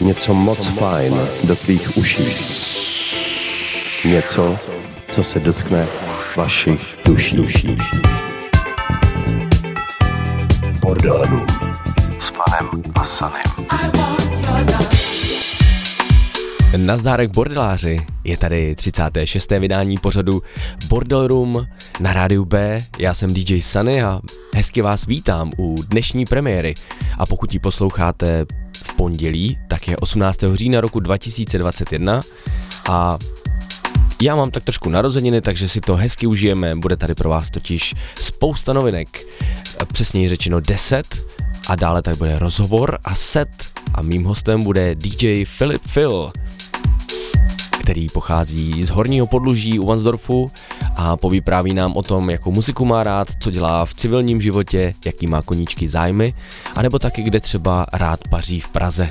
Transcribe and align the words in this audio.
něco 0.00 0.34
moc 0.34 0.66
fajn 0.66 1.14
do 1.44 1.56
tvých 1.56 1.96
uší. 1.96 2.24
Něco, 4.04 4.56
co 5.12 5.24
se 5.24 5.40
dotkne 5.40 5.86
vašich 6.36 6.80
duší. 7.04 7.36
duší. 7.36 7.78
Bordelů 10.80 11.46
s 12.18 12.30
panem 12.30 12.82
a 12.94 13.04
sanem. 13.04 13.42
Nazdárek 16.76 17.30
bordeláři, 17.30 18.06
je 18.24 18.36
tady 18.36 18.74
36. 18.74 19.50
vydání 19.50 19.98
pořadu 19.98 20.42
Bordel 20.88 21.26
Room 21.26 21.66
na 22.00 22.12
rádiu 22.12 22.44
B. 22.44 22.84
Já 22.98 23.14
jsem 23.14 23.34
DJ 23.34 23.60
Sunny 23.60 24.02
a 24.02 24.20
hezky 24.54 24.82
vás 24.82 25.06
vítám 25.06 25.52
u 25.58 25.82
dnešní 25.82 26.24
premiéry. 26.24 26.74
A 27.18 27.26
pokud 27.26 27.52
ji 27.52 27.58
posloucháte 27.58 28.46
pondělí, 29.00 29.58
tak 29.68 29.88
je 29.88 29.96
18. 29.96 30.38
října 30.54 30.80
roku 30.80 31.00
2021 31.00 32.22
a 32.88 33.18
já 34.22 34.36
mám 34.36 34.50
tak 34.50 34.64
trošku 34.64 34.88
narozeniny, 34.88 35.40
takže 35.40 35.68
si 35.68 35.80
to 35.80 35.96
hezky 35.96 36.26
užijeme, 36.26 36.76
bude 36.76 36.96
tady 36.96 37.14
pro 37.14 37.28
vás 37.28 37.50
totiž 37.50 37.94
spousta 38.20 38.72
novinek, 38.72 39.26
přesněji 39.92 40.28
řečeno 40.28 40.60
10 40.60 41.06
a 41.68 41.76
dále 41.76 42.02
tady 42.02 42.16
bude 42.16 42.38
rozhovor 42.38 42.98
a 43.04 43.14
set. 43.14 43.48
A 43.94 44.02
mým 44.02 44.24
hostem 44.24 44.62
bude 44.62 44.94
DJ 44.94 45.44
Philip 45.58 45.82
Phil 45.94 46.32
který 47.80 48.08
pochází 48.08 48.84
z 48.84 48.90
horního 48.90 49.26
podluží 49.26 49.78
u 49.78 49.86
Vansdorfu 49.86 50.50
a 50.96 51.16
povypráví 51.16 51.74
nám 51.74 51.96
o 51.96 52.02
tom, 52.02 52.30
jakou 52.30 52.52
muziku 52.52 52.84
má 52.84 53.02
rád, 53.02 53.28
co 53.40 53.50
dělá 53.50 53.84
v 53.84 53.94
civilním 53.94 54.40
životě, 54.40 54.94
jaký 55.04 55.26
má 55.26 55.42
koníčky 55.42 55.88
zájmy, 55.88 56.34
anebo 56.74 56.98
taky 56.98 57.22
kde 57.22 57.40
třeba 57.40 57.86
rád 57.92 58.20
paří 58.28 58.60
v 58.60 58.68
Praze. 58.68 59.10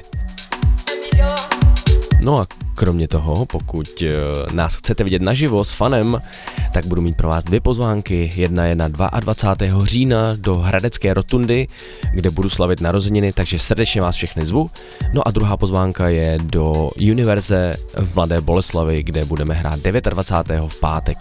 No 2.23 2.39
a 2.39 2.47
kromě 2.75 3.07
toho, 3.07 3.45
pokud 3.45 3.87
eh, 4.01 4.11
nás 4.51 4.75
chcete 4.75 5.03
vidět 5.03 5.21
naživo 5.21 5.63
s 5.63 5.71
fanem, 5.71 6.21
tak 6.73 6.85
budu 6.85 7.01
mít 7.01 7.17
pro 7.17 7.27
vás 7.27 7.43
dvě 7.43 7.61
pozvánky. 7.61 8.31
Jedna 8.35 8.65
je 8.65 8.75
na 8.75 8.87
22. 8.87 9.85
října 9.85 10.35
do 10.35 10.55
Hradecké 10.55 11.13
rotundy, 11.13 11.67
kde 12.13 12.29
budu 12.29 12.49
slavit 12.49 12.81
narozeniny, 12.81 13.33
takže 13.33 13.59
srdečně 13.59 14.01
vás 14.01 14.15
všechny 14.15 14.45
zvu. 14.45 14.69
No 15.13 15.27
a 15.27 15.31
druhá 15.31 15.57
pozvánka 15.57 16.09
je 16.09 16.37
do 16.43 16.89
Univerze 17.11 17.75
v 17.95 18.15
Mladé 18.15 18.41
Boleslavi, 18.41 19.03
kde 19.03 19.25
budeme 19.25 19.53
hrát 19.53 19.79
29. 19.79 20.61
v 20.67 20.79
pátek. 20.79 21.17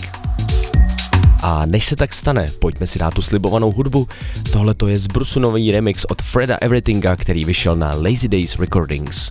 A 1.43 1.67
než 1.67 1.85
se 1.85 1.97
tak 1.97 2.13
stane, 2.13 2.51
pojďme 2.59 2.87
si 2.87 2.99
dát 2.99 3.15
tu 3.15 3.23
slibovanou 3.23 3.73
hudbu. 3.73 4.07
Tohle 4.53 4.75
to 4.75 4.89
je 4.89 4.99
zbrusunový 4.99 5.71
remix 5.71 6.05
od 6.05 6.23
Freda 6.23 6.57
Everythinga, 6.61 7.17
který 7.17 7.45
vyšel 7.45 7.77
na 7.77 7.95
Lazy 7.95 8.29
Days 8.29 8.59
Recordings. 8.59 9.31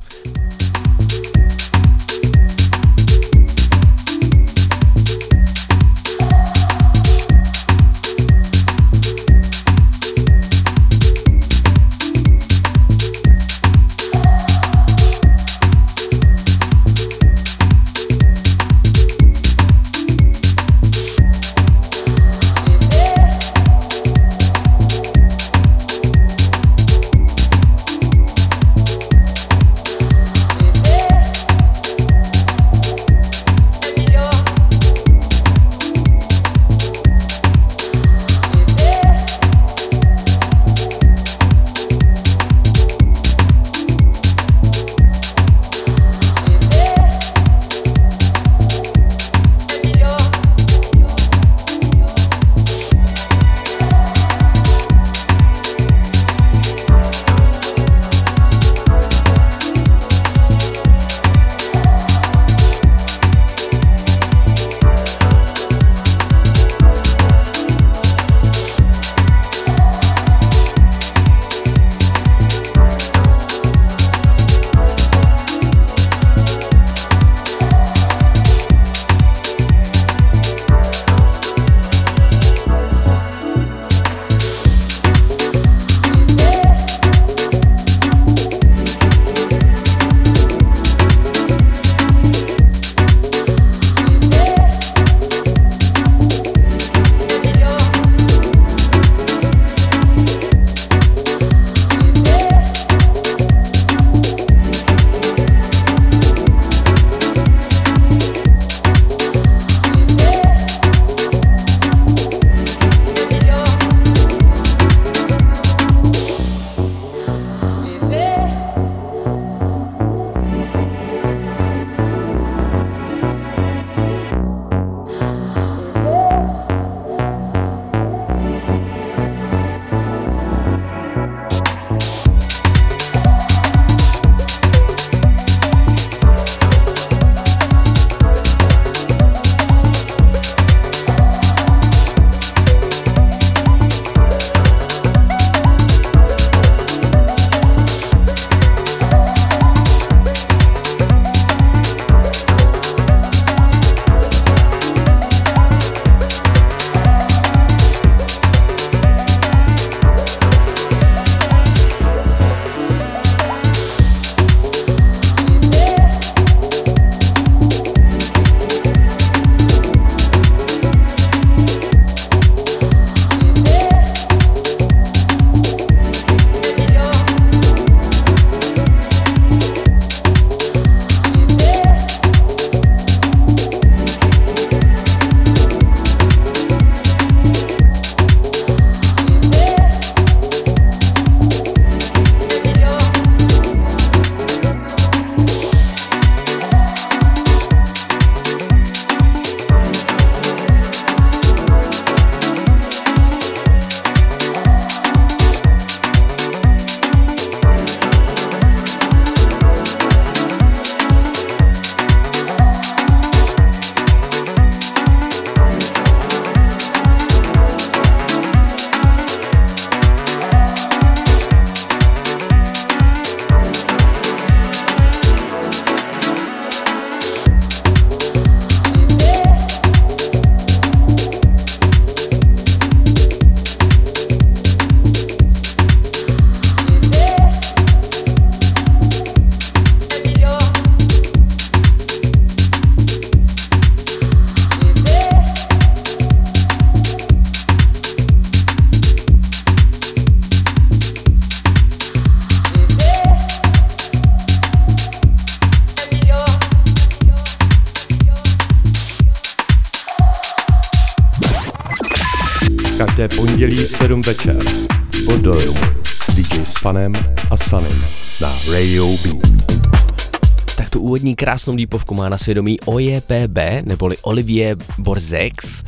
Krásnou 271.47 271.75
lípovku 271.75 272.13
má 272.13 272.29
na 272.29 272.37
svědomí 272.37 272.79
OJPB, 272.79 273.57
neboli 273.83 274.17
Olivier 274.21 274.77
Borzex. 274.97 275.83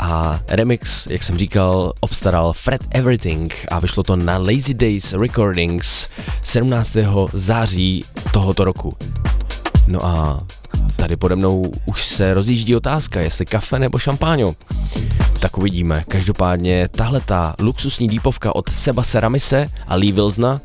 A 0.00 0.40
remix, 0.48 1.06
jak 1.06 1.22
jsem 1.22 1.38
říkal, 1.38 1.92
obstaral 2.00 2.52
Fred 2.52 2.80
Everything 2.90 3.54
a 3.70 3.80
vyšlo 3.80 4.02
to 4.02 4.16
na 4.16 4.38
Lazy 4.38 4.74
Days 4.74 5.12
Recordings 5.12 6.08
17. 6.42 6.96
září 7.32 8.04
tohoto 8.32 8.64
roku. 8.64 8.96
No 9.86 10.06
a 10.06 10.40
tady 10.96 11.16
pode 11.16 11.36
mnou 11.36 11.72
už 11.86 12.04
se 12.04 12.34
rozjíždí 12.34 12.76
otázka, 12.76 13.20
jestli 13.20 13.46
kafe 13.46 13.78
nebo 13.78 13.98
šampáňo. 13.98 14.54
Tak 15.40 15.58
uvidíme. 15.58 16.04
Každopádně 16.08 16.88
tahle 16.88 17.20
ta 17.20 17.54
luxusní 17.60 18.08
dípovka 18.08 18.56
od 18.56 18.68
Seba 18.68 19.02
Seramise 19.02 19.70
a 19.86 19.96
Lee 19.96 20.12
Wilsona 20.12 20.60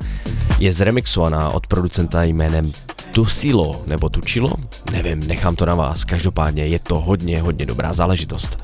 je 0.59 0.74
zremixovaná 0.74 1.50
od 1.50 1.68
producenta 1.68 2.24
jménem 2.24 2.71
Tusilo 3.18 3.81
nebo 3.88 4.10
Tučilo? 4.10 4.54
Nevím, 4.92 5.28
nechám 5.28 5.56
to 5.56 5.66
na 5.66 5.75
vás. 5.75 6.06
Každopádně 6.06 6.66
je 6.66 6.80
to 6.80 7.00
hodně, 7.00 7.42
hodně 7.42 7.66
dobrá 7.66 7.94
záležitost. 7.94 8.56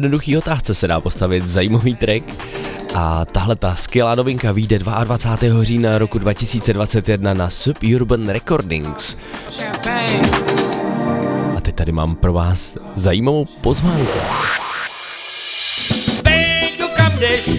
Jednoduchý 0.00 0.36
otázce 0.36 0.74
se 0.74 0.88
dá 0.88 1.00
postavit 1.00 1.46
zajímavý 1.46 1.96
track 1.96 2.24
a 2.94 3.24
tahle 3.24 3.56
ta 3.56 3.74
skvělá 3.74 4.14
novinka 4.14 4.52
vyjde 4.52 4.78
22. 4.78 5.64
října 5.64 5.98
roku 5.98 6.18
2021 6.18 7.34
na 7.34 7.50
Suburban 7.50 8.28
Recordings. 8.28 9.16
A 11.56 11.60
teď 11.62 11.74
tady 11.74 11.92
mám 11.92 12.14
pro 12.14 12.32
vás 12.32 12.76
zajímavou 12.94 13.44
pozvánku. 13.44 14.18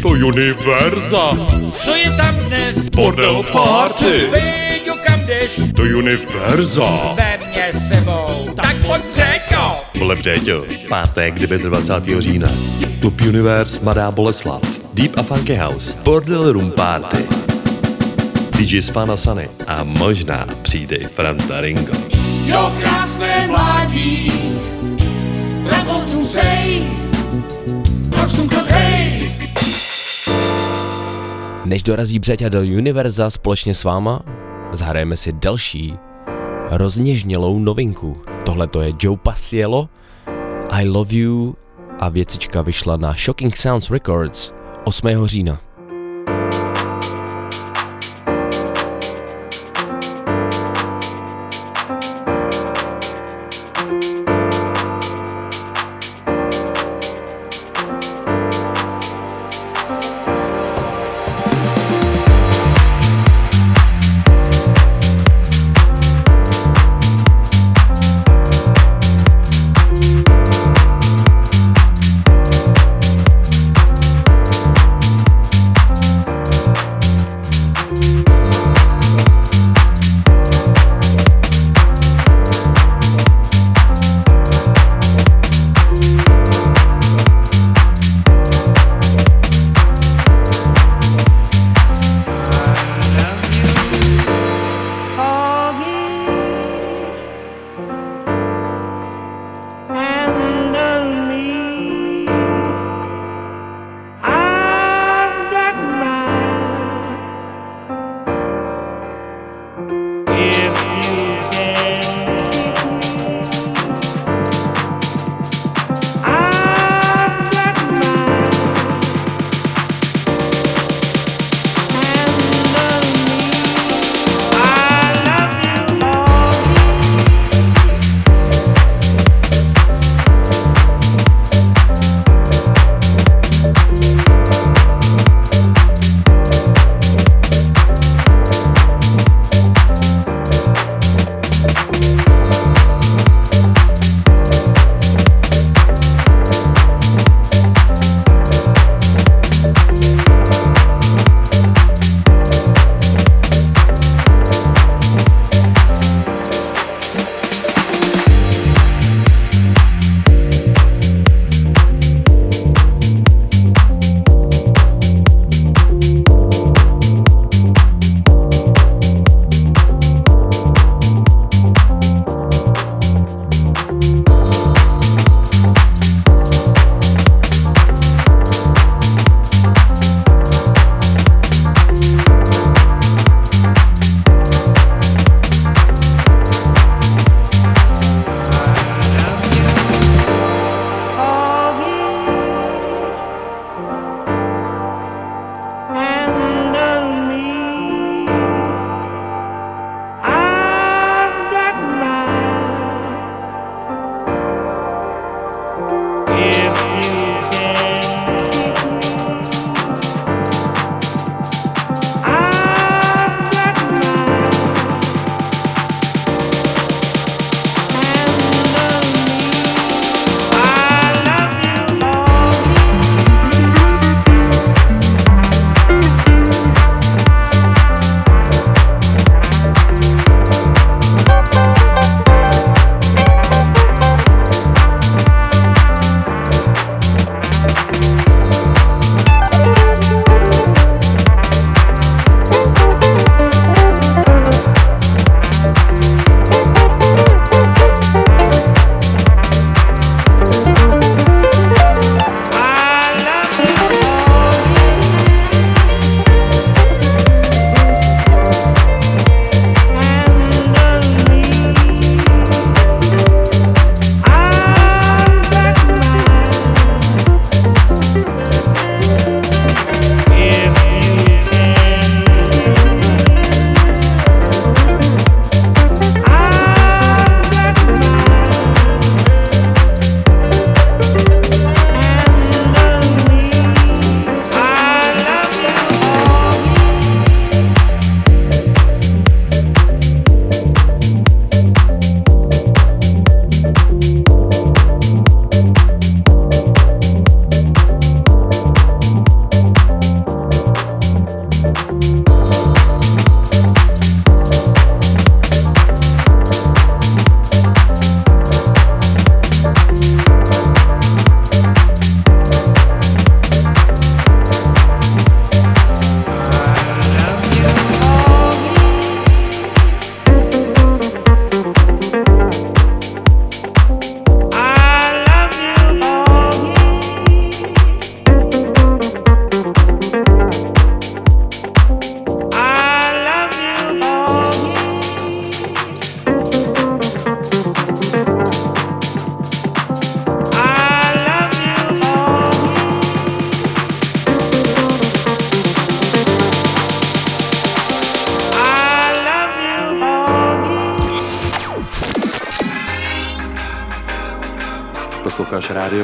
To 0.01 0.07
Univerza. 0.07 1.37
Co 1.71 1.95
je 1.95 2.11
tam 2.17 2.35
dnes? 2.35 2.89
Bordel 2.89 3.43
party. 3.43 4.27
Péďo, 4.31 4.93
kam 5.05 5.19
jdeš 5.25 5.51
Do 5.57 5.83
Univerza. 5.83 7.13
ve 7.15 7.37
mně 7.37 7.71
sebou, 7.87 8.49
tak 8.55 8.75
pojď. 8.85 9.30
Vole 10.01 10.15
Břeťo, 10.15 10.65
pátek 10.89 11.39
29. 11.39 12.21
října. 12.21 12.49
Klub 12.99 13.21
Universe 13.21 13.83
Mladá 13.83 14.11
Boleslav. 14.11 14.61
Deep 14.93 15.17
a 15.17 15.23
Funky 15.23 15.55
House. 15.55 15.97
Bordel 16.03 16.51
Room 16.51 16.71
Party. 16.71 17.25
DJ 18.57 18.81
Spana 18.81 19.17
Sunny 19.17 19.49
a 19.67 19.83
možná 19.83 20.45
přijde 20.61 20.95
i 20.95 21.03
Franta 21.03 21.61
Ringo. 21.61 21.93
Jo, 22.45 22.73
krásné 22.79 23.47
mládí, 23.47 24.31
Travoltu 25.69 26.25
sej, 26.25 26.83
proč 28.09 28.31
hej, 28.67 29.31
Než 31.65 31.83
dorazí 31.83 32.19
Břeťa 32.19 32.49
do 32.49 32.61
Univerza 32.61 33.29
společně 33.29 33.73
s 33.73 33.83
váma, 33.83 34.21
zahrajeme 34.71 35.17
si 35.17 35.31
další 35.31 35.93
rozněžnělou 36.71 37.59
novinku. 37.59 38.30
Tohle 38.43 38.67
to 38.67 38.81
je 38.81 38.93
Joe 38.99 39.17
Paciello, 39.17 39.89
I 40.69 40.85
Love 40.87 41.15
You 41.15 41.55
a 41.99 42.09
věcička 42.09 42.61
vyšla 42.61 42.97
na 42.97 43.13
Shocking 43.13 43.57
Sounds 43.57 43.89
Records 43.89 44.53
8. 44.83 45.07
října. 45.25 45.70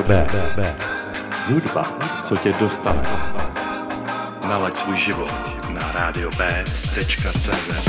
Rádio 0.08 0.42
B. 0.56 0.76
Hudba, 1.48 1.98
co 2.22 2.36
tě 2.38 2.54
dostane. 2.54 3.04
Nalaď 4.48 4.76
svůj 4.76 4.98
život 4.98 5.32
na 5.70 5.92
radiob.cz 5.92 7.48
Inside 7.48 7.87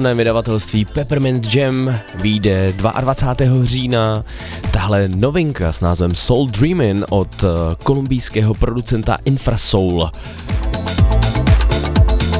slavném 0.00 0.16
vydavatelství 0.16 0.84
Peppermint 0.84 1.54
Jam 1.54 1.94
vyjde 2.14 2.72
22. 2.72 3.64
října 3.64 4.24
tahle 4.70 5.08
novinka 5.08 5.72
s 5.72 5.80
názvem 5.80 6.14
Soul 6.14 6.46
Dreamin' 6.46 7.04
od 7.10 7.44
eh, 7.44 7.46
kolumbijského 7.84 8.54
producenta 8.54 9.18
Infrasoul. 9.24 10.10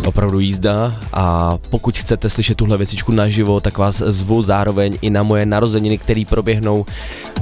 Opravdu 0.07 0.40
jízda 0.40 1.01
a 1.12 1.59
pokud 1.70 1.99
chcete 1.99 2.31
slyšet 2.31 2.57
tuhle 2.57 2.77
věcičku 2.77 3.12
naživo, 3.12 3.61
tak 3.61 3.79
vás 3.79 3.96
zvu 4.07 4.42
zároveň 4.42 4.99
i 5.03 5.11
na 5.11 5.23
moje 5.23 5.46
narozeniny, 5.46 5.99
které 5.99 6.23
proběhnou 6.29 6.87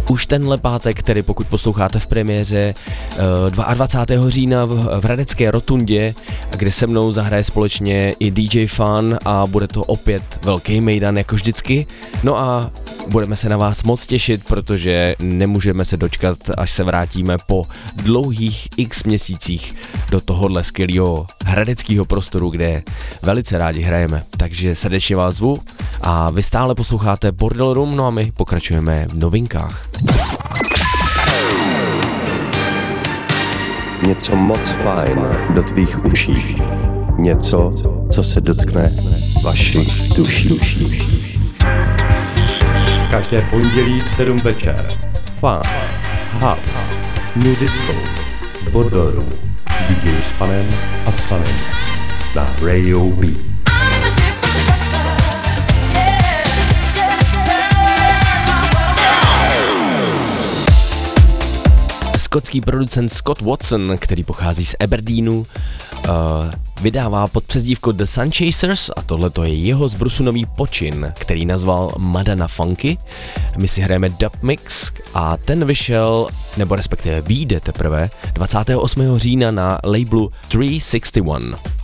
už 0.08 0.26
tenhle 0.26 0.58
pátek, 0.58 0.98
který 0.98 1.22
pokud 1.22 1.46
posloucháte 1.46 1.98
v 1.98 2.06
premiéře 2.06 2.74
eh, 3.10 3.50
22. 3.50 4.30
října 4.30 4.64
v, 4.64 5.00
v 5.00 5.04
Hradecké 5.04 5.50
rotundě, 5.50 6.14
kde 6.58 6.72
se 6.72 6.86
mnou 6.86 7.10
zahraje 7.10 7.44
společně 7.44 8.14
i 8.18 8.30
DJ 8.30 8.66
Fan 8.66 9.18
a 9.24 9.46
bude 9.46 9.68
to 9.68 9.84
opět 9.84 10.44
velký 10.44 10.80
mejdan 10.80 11.18
jako 11.18 11.36
vždycky. 11.36 11.86
No 12.22 12.38
a 12.38 12.70
budeme 13.08 13.36
se 13.36 13.48
na 13.48 13.56
vás 13.56 13.82
moc 13.82 14.06
těšit, 14.06 14.44
protože 14.44 15.16
nemůžeme 15.18 15.84
se 15.84 15.96
dočkat, 15.96 16.38
až 16.56 16.70
se 16.70 16.84
vrátíme 16.84 17.38
po 17.46 17.66
dlouhých 17.96 18.68
x 18.76 19.04
měsících 19.04 19.74
do 20.10 20.20
tohohle 20.20 20.64
skvělého 20.64 21.26
hradeckého 21.44 22.04
prostoru, 22.04 22.50
kde 22.50 22.82
velice 23.22 23.58
rádi 23.58 23.80
hrajeme. 23.80 24.24
Takže 24.30 24.74
srdečně 24.74 25.16
vás 25.16 25.34
zvu 25.34 25.58
a 26.00 26.30
vy 26.30 26.42
stále 26.42 26.74
posloucháte 26.74 27.32
Bordel 27.32 27.74
Room, 27.74 27.96
no 27.96 28.06
a 28.06 28.10
my 28.10 28.32
pokračujeme 28.36 29.06
v 29.10 29.18
novinkách. 29.18 29.88
Něco 34.02 34.36
moc 34.36 34.70
fajn 34.70 35.18
do 35.54 35.62
tvých 35.62 36.04
uší. 36.04 36.62
Něco, 37.18 37.70
co 38.10 38.22
se 38.22 38.40
dotkne 38.40 38.92
vašich 39.44 40.08
duší. 40.16 40.60
Každé 43.10 43.42
pondělí 43.42 44.00
v 44.00 44.10
7 44.10 44.38
večer. 44.38 44.88
Fun, 45.40 45.62
House, 46.40 46.94
New 47.36 47.58
Disco, 47.58 47.92
Bordoru 48.72 49.24
s 49.78 49.82
DJ 49.82 50.20
s 50.20 50.28
Fanem 50.28 50.66
a 51.06 51.12
Sanem 51.12 51.56
na 52.34 52.56
Radio 52.62 53.04
B. 53.04 53.47
Skotský 62.28 62.60
producent 62.60 63.12
Scott 63.12 63.40
Watson, 63.40 63.98
který 63.98 64.24
pochází 64.24 64.64
z 64.64 64.76
Aberdeenu, 64.80 65.38
uh, 65.38 66.06
vydává 66.80 67.28
pod 67.28 67.44
přezdívkou 67.44 67.92
The 67.92 68.04
Sun 68.04 68.30
Chasers 68.32 68.90
a 68.96 69.02
tohle 69.02 69.30
je 69.42 69.54
jeho 69.54 69.88
zbrusunový 69.88 70.46
počin, 70.46 71.12
který 71.18 71.46
nazval 71.46 71.94
Madana 71.98 72.48
Funky. 72.48 72.98
My 73.56 73.68
si 73.68 73.80
hrajeme 73.80 74.08
Dub 74.08 74.42
Mix 74.42 74.92
a 75.14 75.36
ten 75.36 75.64
vyšel, 75.64 76.28
nebo 76.56 76.76
respektive 76.76 77.20
vyjde 77.20 77.60
teprve 77.60 78.10
28. 78.32 79.18
října 79.18 79.50
na 79.50 79.78
labelu 79.84 80.32
361. 80.48 81.77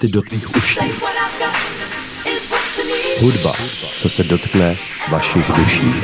Beaty 0.00 0.12
do 0.12 0.22
tvých 0.22 0.56
uší. 0.56 0.78
Hudba, 3.20 3.54
co 3.98 4.08
se 4.08 4.24
dotkne 4.24 4.76
vašich 5.10 5.46
duší. 5.52 5.94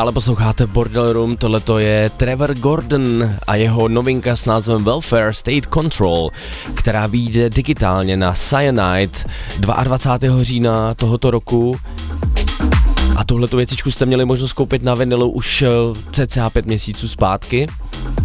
Stále 0.00 0.12
posloucháte 0.12 0.66
Bordel 0.66 1.12
Room, 1.12 1.36
tohleto 1.36 1.78
je 1.78 2.10
Trevor 2.16 2.54
Gordon 2.54 3.30
a 3.46 3.54
jeho 3.56 3.88
novinka 3.88 4.36
s 4.36 4.44
názvem 4.44 4.84
Welfare 4.84 5.32
State 5.32 5.66
Control, 5.74 6.30
která 6.74 7.06
vyjde 7.06 7.50
digitálně 7.50 8.16
na 8.16 8.32
Cyanide 8.32 9.18
22. 9.58 10.42
října 10.42 10.94
tohoto 10.94 11.30
roku. 11.30 11.76
A 13.16 13.24
tuhletu 13.24 13.56
věcičku 13.56 13.90
jste 13.90 14.06
měli 14.06 14.24
možnost 14.24 14.52
koupit 14.52 14.82
na 14.82 14.94
vinilu 14.94 15.30
už 15.30 15.62
eh, 15.62 15.68
cca 16.12 16.50
5 16.50 16.66
měsíců 16.66 17.08
zpátky. 17.08 17.66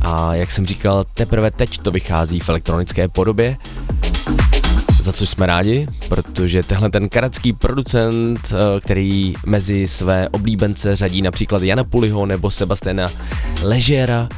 A 0.01 0.35
jak 0.35 0.51
jsem 0.51 0.65
říkal, 0.65 1.03
teprve 1.13 1.51
teď 1.51 1.77
to 1.77 1.91
vychází 1.91 2.39
v 2.39 2.49
elektronické 2.49 3.07
podobě 3.07 3.57
za 5.05 5.13
co 5.13 5.27
jsme 5.27 5.45
rádi, 5.45 5.87
protože 6.09 6.63
tenhle 6.63 6.89
ten 6.89 7.09
karatský 7.09 7.53
producent, 7.53 8.53
eh, 8.53 8.79
který 8.79 9.33
mezi 9.45 9.87
své 9.87 10.29
oblíbence 10.29 10.95
řadí 10.95 11.21
například 11.21 11.61
Jana 11.61 11.83
Puliho 11.83 12.25
nebo 12.25 12.51
Sebastiana 12.51 13.07
Ležera, 13.63 14.29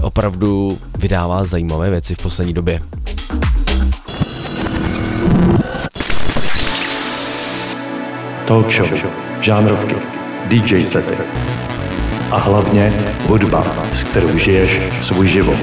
opravdu 0.00 0.78
vydává 0.98 1.44
zajímavé 1.44 1.90
věci 1.90 2.14
v 2.14 2.18
poslední 2.22 2.54
době. 2.54 2.82
Talk 8.44 8.70
show, 8.70 8.88
žánrovky, 9.40 9.94
DJ 10.46 10.84
sety 10.84 11.22
a 12.30 12.38
hlavně 12.38 12.92
hudba, 13.26 13.86
s 13.92 14.02
kterou 14.02 14.38
žiješ 14.38 14.80
svůj 15.00 15.28
život. 15.28 15.58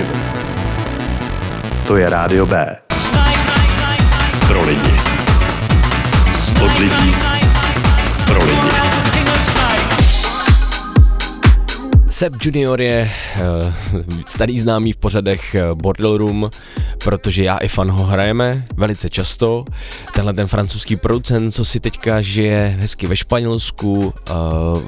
To 1.87 1.97
je 1.97 2.09
Rádio 2.09 2.45
B. 2.45 2.75
Pro 4.47 4.61
lidi. 4.61 4.91
Od 6.65 6.79
lidí. 6.79 7.15
Pro 8.25 8.45
lidi. 8.45 8.57
Seb 12.09 12.33
Junior 12.41 12.81
je 12.81 13.11
uh, 13.35 14.01
starý 14.25 14.59
známý 14.59 14.93
v 14.93 14.97
pořadech 14.97 15.55
uh, 15.55 15.77
Bordel 15.77 16.17
Room, 16.17 16.49
protože 17.03 17.43
já 17.43 17.57
i 17.57 17.67
fan 17.67 17.91
ho 17.91 18.03
hrajeme 18.03 18.65
velice 18.75 19.09
často. 19.09 19.65
Tenhle 20.13 20.33
ten 20.33 20.47
francouzský 20.47 20.95
producent, 20.95 21.53
co 21.53 21.65
si 21.65 21.79
teďka 21.79 22.21
žije 22.21 22.77
hezky 22.79 23.07
ve 23.07 23.15
Španělsku, 23.15 23.93
uh, 23.95 24.13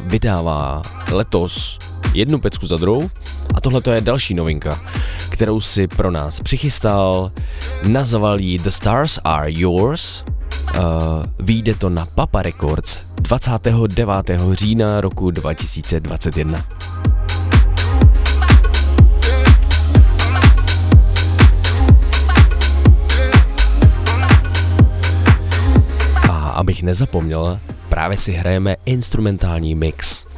vydává 0.05 0.81
letos 1.11 1.79
jednu 2.13 2.39
pecku 2.39 2.67
za 2.67 2.77
druhou 2.77 3.09
a 3.53 3.61
tohle 3.61 3.81
je 3.91 4.01
další 4.01 4.33
novinka, 4.33 4.79
kterou 5.29 5.61
si 5.61 5.87
pro 5.87 6.11
nás 6.11 6.41
přichystal, 6.41 7.31
nazval 7.87 8.39
ji 8.39 8.59
The 8.59 8.69
Stars 8.69 9.19
Are 9.23 9.51
Yours, 9.51 10.23
uh, 10.75 10.81
vyjde 11.39 11.73
to 11.75 11.89
na 11.89 12.05
Papa 12.05 12.41
Records 12.41 12.99
29. 13.15 14.11
října 14.51 15.01
roku 15.01 15.31
2021. 15.31 16.65
A 26.29 26.49
abych 26.49 26.83
nezapomněl, 26.83 27.59
právě 27.89 28.17
si 28.17 28.31
hrajeme 28.31 28.75
instrumentální 28.85 29.75
mix. 29.75 30.28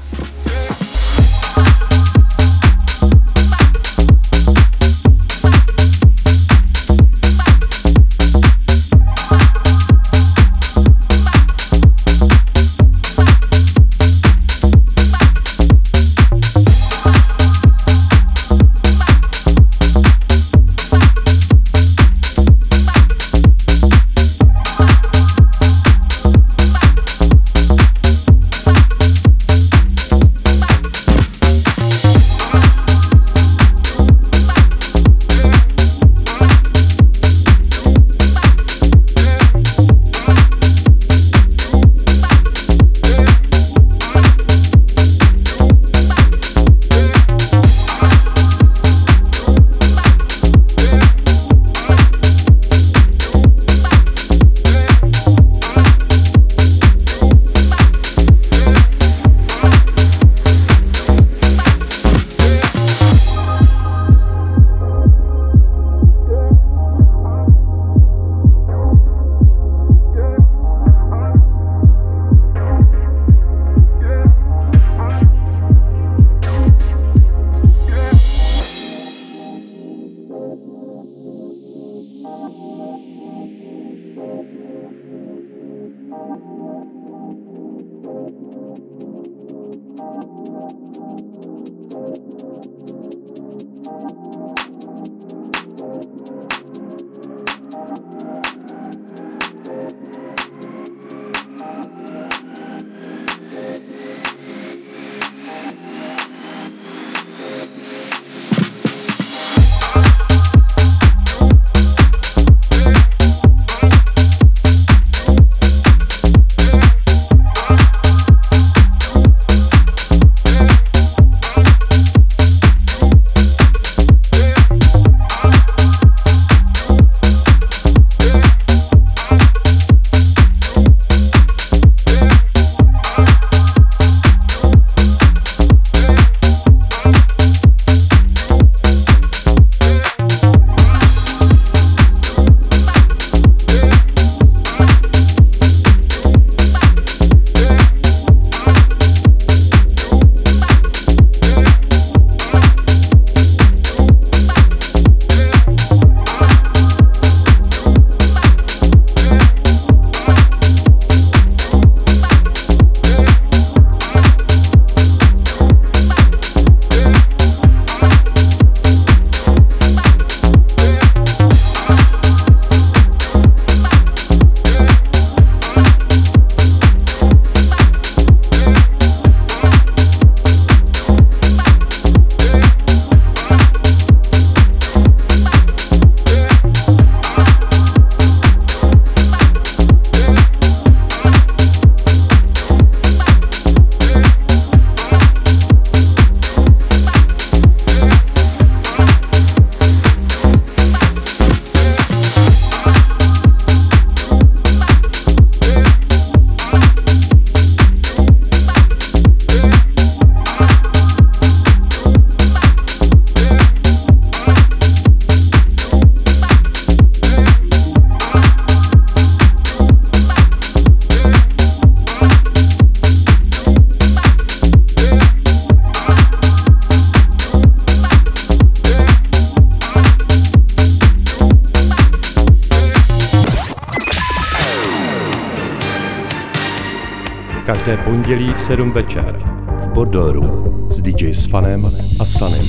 7 238.72 238.89
večer 238.89 239.39
v 239.84 239.88
Bordel 239.88 240.32
Room 240.32 240.88
s 240.91 241.01
DJ 241.01 241.34
Sfanem 241.34 241.91
a 242.19 242.26
Sanem 242.26 242.65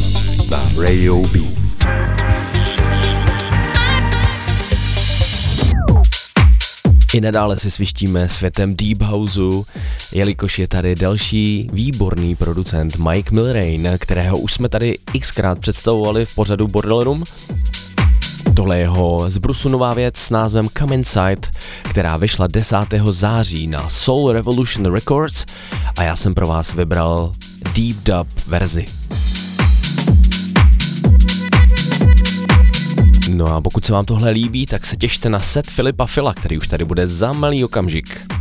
na 0.50 0.62
Radio 0.82 1.16
B. 1.16 1.38
I 7.14 7.20
nadále 7.20 7.56
si 7.56 7.70
svištíme 7.70 8.28
světem 8.28 8.76
Deep 8.76 9.02
Houseu, 9.02 9.66
jelikož 10.12 10.58
je 10.58 10.68
tady 10.68 10.94
další 10.94 11.70
výborný 11.72 12.36
producent 12.36 12.96
Mike 12.96 13.34
Milrain, 13.34 13.88
kterého 13.98 14.38
už 14.38 14.52
jsme 14.52 14.68
tady 14.68 14.98
xkrát 15.20 15.58
představovali 15.58 16.24
v 16.24 16.34
pořadu 16.34 16.68
Bordel 16.68 17.04
Room. 17.04 17.24
Tohle 18.54 18.76
je 18.76 18.80
jeho 18.80 19.24
z 19.28 19.64
nová 19.64 19.94
věc 19.94 20.16
s 20.16 20.30
názvem 20.30 20.68
Come 20.78 20.94
Inside, 20.94 21.40
která 21.90 22.16
vyšla 22.16 22.46
10. 22.46 22.76
září 23.10 23.66
na 23.66 23.88
Soul 23.88 24.32
Revolution 24.32 24.92
Records 24.94 25.44
a 26.02 26.04
já 26.04 26.16
jsem 26.16 26.34
pro 26.34 26.46
vás 26.46 26.72
vybral 26.72 27.32
Deep 27.74 27.96
Dub 27.96 28.28
verzi. 28.46 28.86
No 33.30 33.46
a 33.46 33.60
pokud 33.60 33.84
se 33.84 33.92
vám 33.92 34.04
tohle 34.04 34.30
líbí, 34.30 34.66
tak 34.66 34.86
se 34.86 34.96
těšte 34.96 35.28
na 35.28 35.40
set 35.40 35.70
Filipa 35.70 36.06
Fila, 36.06 36.34
který 36.34 36.58
už 36.58 36.68
tady 36.68 36.84
bude 36.84 37.06
za 37.06 37.32
malý 37.32 37.64
okamžik. 37.64 38.31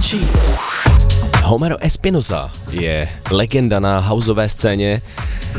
Cheats. 0.00 0.56
Homero 1.42 1.76
Espinosa 1.80 2.50
je 2.70 3.08
legenda 3.30 3.80
na 3.80 3.98
houseové 3.98 4.48
scéně 4.48 5.02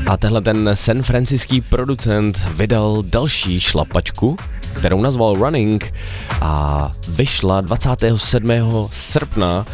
a 0.07 0.17
tenhle 0.17 0.41
ten 0.41 0.69
San 0.73 1.03
Franciský 1.03 1.61
producent 1.61 2.37
vydal 2.55 3.03
další 3.05 3.59
šlapačku, 3.59 4.37
kterou 4.73 5.01
nazval 5.01 5.35
Running 5.35 5.93
a 6.41 6.91
vyšla 7.09 7.61
27. 7.61 8.49
srpna 8.91 9.65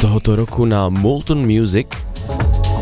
tohoto 0.00 0.36
roku 0.36 0.64
na 0.64 0.88
Molten 0.88 1.38
Music 1.38 1.88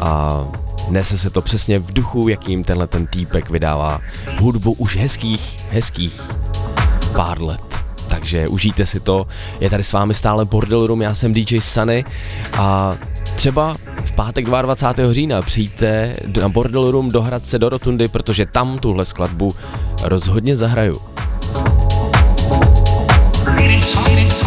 a 0.01 0.45
nese 0.91 1.19
se 1.19 1.31
to 1.31 1.41
přesně 1.41 1.79
v 1.79 1.93
duchu, 1.93 2.29
jakým 2.29 2.65
tenhle 2.65 2.87
ten 2.87 3.07
týpek 3.07 3.51
vydává 3.51 4.01
hudbu 4.41 4.73
už 4.73 4.97
hezkých, 4.97 5.57
hezkých 5.71 6.36
pár 7.17 7.43
let 7.43 7.87
takže 8.09 8.49
užijte 8.49 8.87
si 8.87 9.01
to. 9.01 9.27
Je 9.61 9.71
tady 9.71 9.83
s 9.83 9.93
vámi 9.93 10.15
stále 10.15 10.45
Bordel 10.45 10.87
Room, 10.87 11.03
já 11.03 11.15
jsem 11.15 11.33
DJ 11.33 11.61
Sunny 11.61 12.05
a 12.53 12.95
třeba 13.37 13.75
v 14.05 14.13
pátek 14.13 14.47
22. 14.47 15.13
října 15.13 15.43
přijďte 15.43 16.17
na 16.41 16.49
Bordel 16.49 16.91
Room 16.91 17.11
do 17.11 17.23
Hradce 17.23 17.59
do 17.59 17.69
Rotundy, 17.69 18.09
protože 18.09 18.47
tam 18.47 18.79
tuhle 18.79 19.05
skladbu 19.05 19.55
rozhodně 20.05 20.57
zahraju. 20.57 21.01
Bingo 23.57 24.46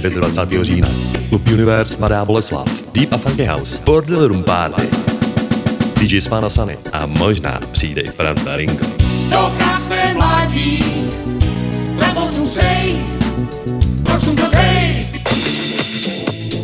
29. 0.00 0.64
října. 0.66 0.88
Klub 1.28 1.48
Universe 1.48 1.98
Mladá 1.98 2.24
Boleslav. 2.24 2.92
Deep 2.92 3.12
a 3.12 3.18
Funky 3.18 3.44
House. 3.44 3.78
Bordel 3.84 4.28
Room 4.28 4.44
Party. 4.44 4.88
DJ 6.00 6.20
Spana 6.20 6.50
Sunny 6.50 6.78
a 6.92 7.06
možná 7.06 7.60
přijde 7.72 8.02
i 8.02 8.08
Franta 8.08 8.56
Ringo. 8.56 8.86
Do 9.30 9.52
krásné 9.56 10.14
mládí, 10.14 10.84
Travoltu 11.98 12.46
sej, 12.46 12.96
proč 14.02 14.22
jsem 14.22 14.36
to 14.36 14.42
hej? 14.52 15.06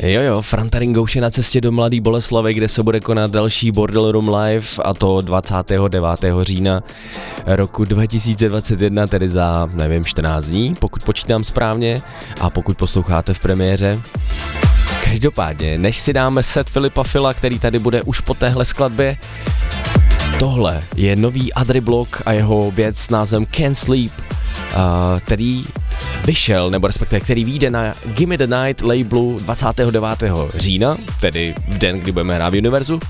Jo 0.03 0.21
jo, 0.21 0.43
Franta 0.43 0.79
Ringo 0.79 1.03
už 1.03 1.17
je 1.17 1.23
na 1.23 1.31
cestě 1.31 1.61
do 1.61 1.73
Mladý 1.73 2.01
Boleslavy, 2.01 2.55
kde 2.55 2.69
se 2.69 2.83
bude 2.83 3.01
konat 3.01 3.31
další 3.31 3.73
Bordel 3.73 4.13
Room 4.13 4.35
Live 4.35 4.67
a 4.85 4.95
to 4.95 5.21
29. 5.21 6.03
října 6.41 6.83
roku 7.47 7.85
2021, 7.85 9.07
tedy 9.07 9.29
za, 9.29 9.69
nevím, 9.75 10.05
14 10.05 10.45
dní, 10.45 10.75
pokud 10.79 11.03
počítám 11.03 11.45
správně 11.45 12.03
a 12.43 12.51
pokud 12.51 12.77
posloucháte 12.77 13.35
v 13.35 13.41
premiéře. 13.41 14.01
Každopádně, 15.05 15.79
než 15.79 15.99
si 15.99 16.13
dáme 16.13 16.43
set 16.43 16.71
Filipa 16.71 17.03
Fila, 17.03 17.35
který 17.35 17.59
tady 17.59 17.79
bude 17.79 18.03
už 18.03 18.21
po 18.21 18.35
téhle 18.35 18.65
skladbě, 18.65 19.17
tohle 20.39 20.83
je 20.97 21.17
nový 21.17 21.53
Adri 21.53 21.81
Block 21.81 22.23
a 22.27 22.33
jeho 22.33 22.71
věc 22.71 22.99
s 22.99 23.11
názvem 23.11 23.47
Can't 23.47 23.79
Sleep, 23.79 24.13
uh, 24.21 25.21
který 25.21 25.65
vyšel, 26.25 26.71
nebo 26.71 26.87
respektive 26.87 27.21
který 27.21 27.45
vyjde 27.45 27.71
na 27.71 27.95
Gimme 28.05 28.37
the 28.37 28.47
Night 28.47 28.83
labelu 28.83 29.39
29. 29.43 30.09
října, 30.55 30.97
tedy 31.21 31.55
v 31.69 31.79
den, 31.79 32.01
kdy 32.01 32.13
budeme 32.13 32.35
hrát 32.35 32.51
v 32.51 32.59
Univerzu. 32.59 33.01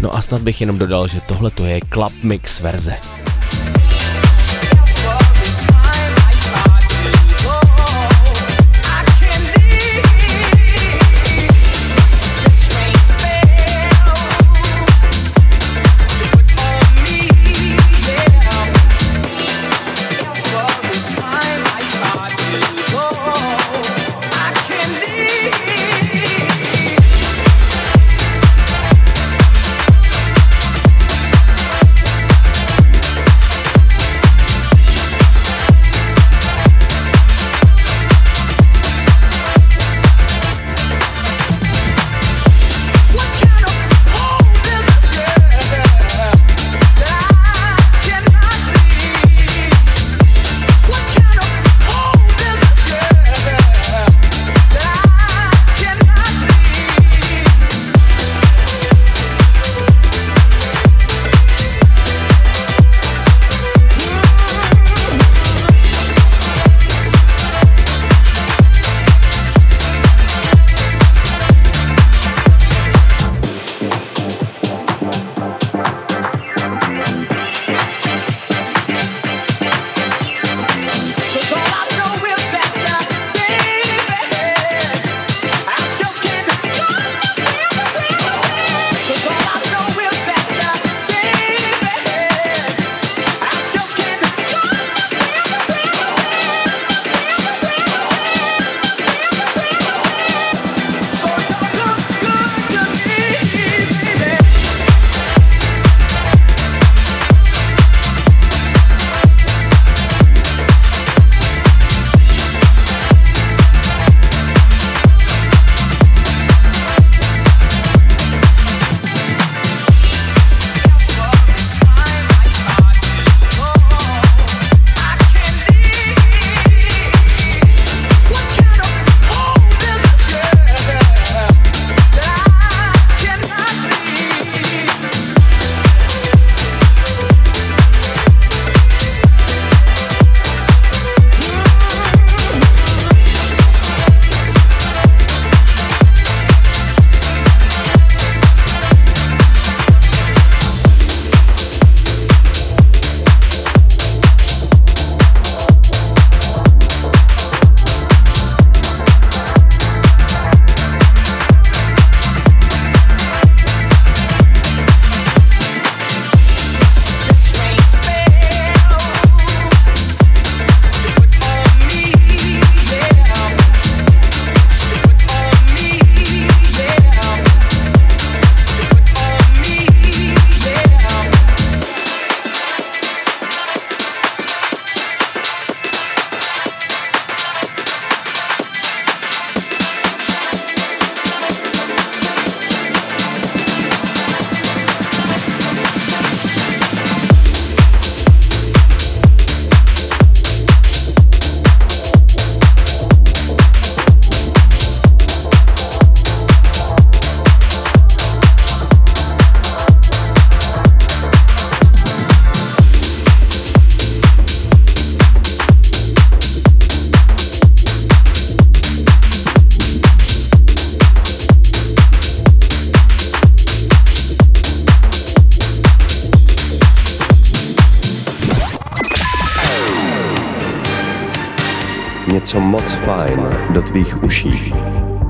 No 0.00 0.16
a 0.16 0.22
snad 0.22 0.42
bych 0.42 0.60
jenom 0.60 0.78
dodal, 0.78 1.08
že 1.08 1.20
tohle 1.20 1.50
to 1.50 1.64
je 1.64 1.80
Club 1.92 2.12
Mix 2.22 2.60
verze. 2.60 2.96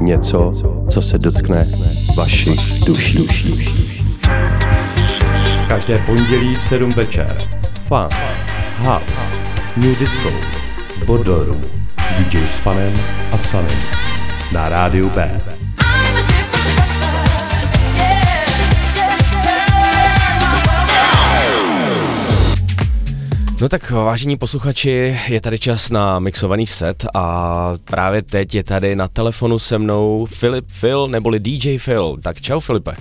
Něco, 0.01 0.53
co 0.88 1.03
se 1.03 1.18
dotkne 1.18 1.68
vašich 2.16 2.84
duší. 2.86 3.26
Každé 5.68 5.98
pondělí 5.98 6.55
v 6.55 6.62
7 6.62 6.90
večer. 6.90 7.38
Fun, 7.88 8.09
House, 8.78 9.36
New 9.76 9.98
Disco, 9.98 10.30
Bodoru 11.07 11.61
s 12.09 12.12
DJ 12.12 12.46
s 12.46 12.57
Fanem 12.57 13.01
a 13.32 13.38
Sanem 13.38 13.78
na 14.53 14.68
rádiu 14.68 15.11
B. 15.11 15.40
No 23.61 23.68
tak 23.68 23.90
vážení 23.90 24.36
posluchači, 24.36 25.18
je 25.28 25.40
tady 25.40 25.58
čas 25.58 25.90
na 25.90 26.18
mixovaný 26.18 26.66
set 26.66 27.06
a 27.14 27.74
právě 27.84 28.22
teď 28.22 28.54
je 28.54 28.64
tady 28.64 28.96
na 28.96 29.08
telefonu 29.08 29.58
se 29.58 29.78
mnou 29.78 30.26
Filip 30.26 30.66
Phil 30.80 31.08
neboli 31.08 31.40
DJ 31.40 31.78
Phil. 31.78 32.16
Tak 32.22 32.40
čau 32.40 32.61
Filipe. 32.61 32.92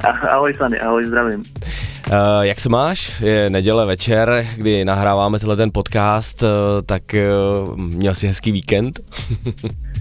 Ahoj 0.28 0.54
Sany, 0.54 0.80
ahoj, 0.80 1.04
zdravím. 1.04 1.40
Uh, 1.40 2.16
jak 2.40 2.60
se 2.60 2.68
máš? 2.68 3.20
Je 3.20 3.50
neděle 3.50 3.86
večer, 3.86 4.46
kdy 4.56 4.84
nahráváme 4.84 5.38
tenhle 5.38 5.56
ten 5.56 5.70
podcast, 5.74 6.42
uh, 6.42 6.48
tak 6.86 7.02
uh, 7.66 7.76
měl 7.76 8.14
jsi 8.14 8.26
hezký 8.26 8.52
víkend? 8.52 9.00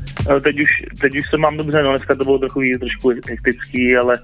Teď, 0.43 0.55
už, 0.55 0.69
teď 1.01 1.15
už 1.15 1.29
se 1.29 1.37
mám 1.37 1.57
dobře, 1.57 1.83
no 1.83 1.89
dneska 1.89 2.15
to 2.15 2.23
bylo 2.23 2.39
trochu, 2.39 2.61
trošku 2.79 3.09
hektický, 3.29 3.95
ale, 3.95 4.19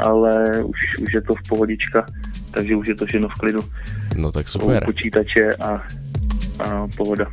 ale 0.00 0.62
už, 0.64 0.78
už 1.00 1.14
je 1.14 1.22
to 1.22 1.34
v 1.34 1.48
pohodička, 1.48 2.06
takže 2.54 2.76
už 2.76 2.88
je 2.88 2.94
to 2.94 3.06
všechno 3.06 3.28
v 3.28 3.32
klidu. 3.32 3.60
No 4.16 4.32
tak 4.32 4.46
U 4.46 4.48
super. 4.48 4.84
počítače 4.84 5.54
a, 5.60 5.82
a 6.64 6.86
pohoda. 6.96 7.26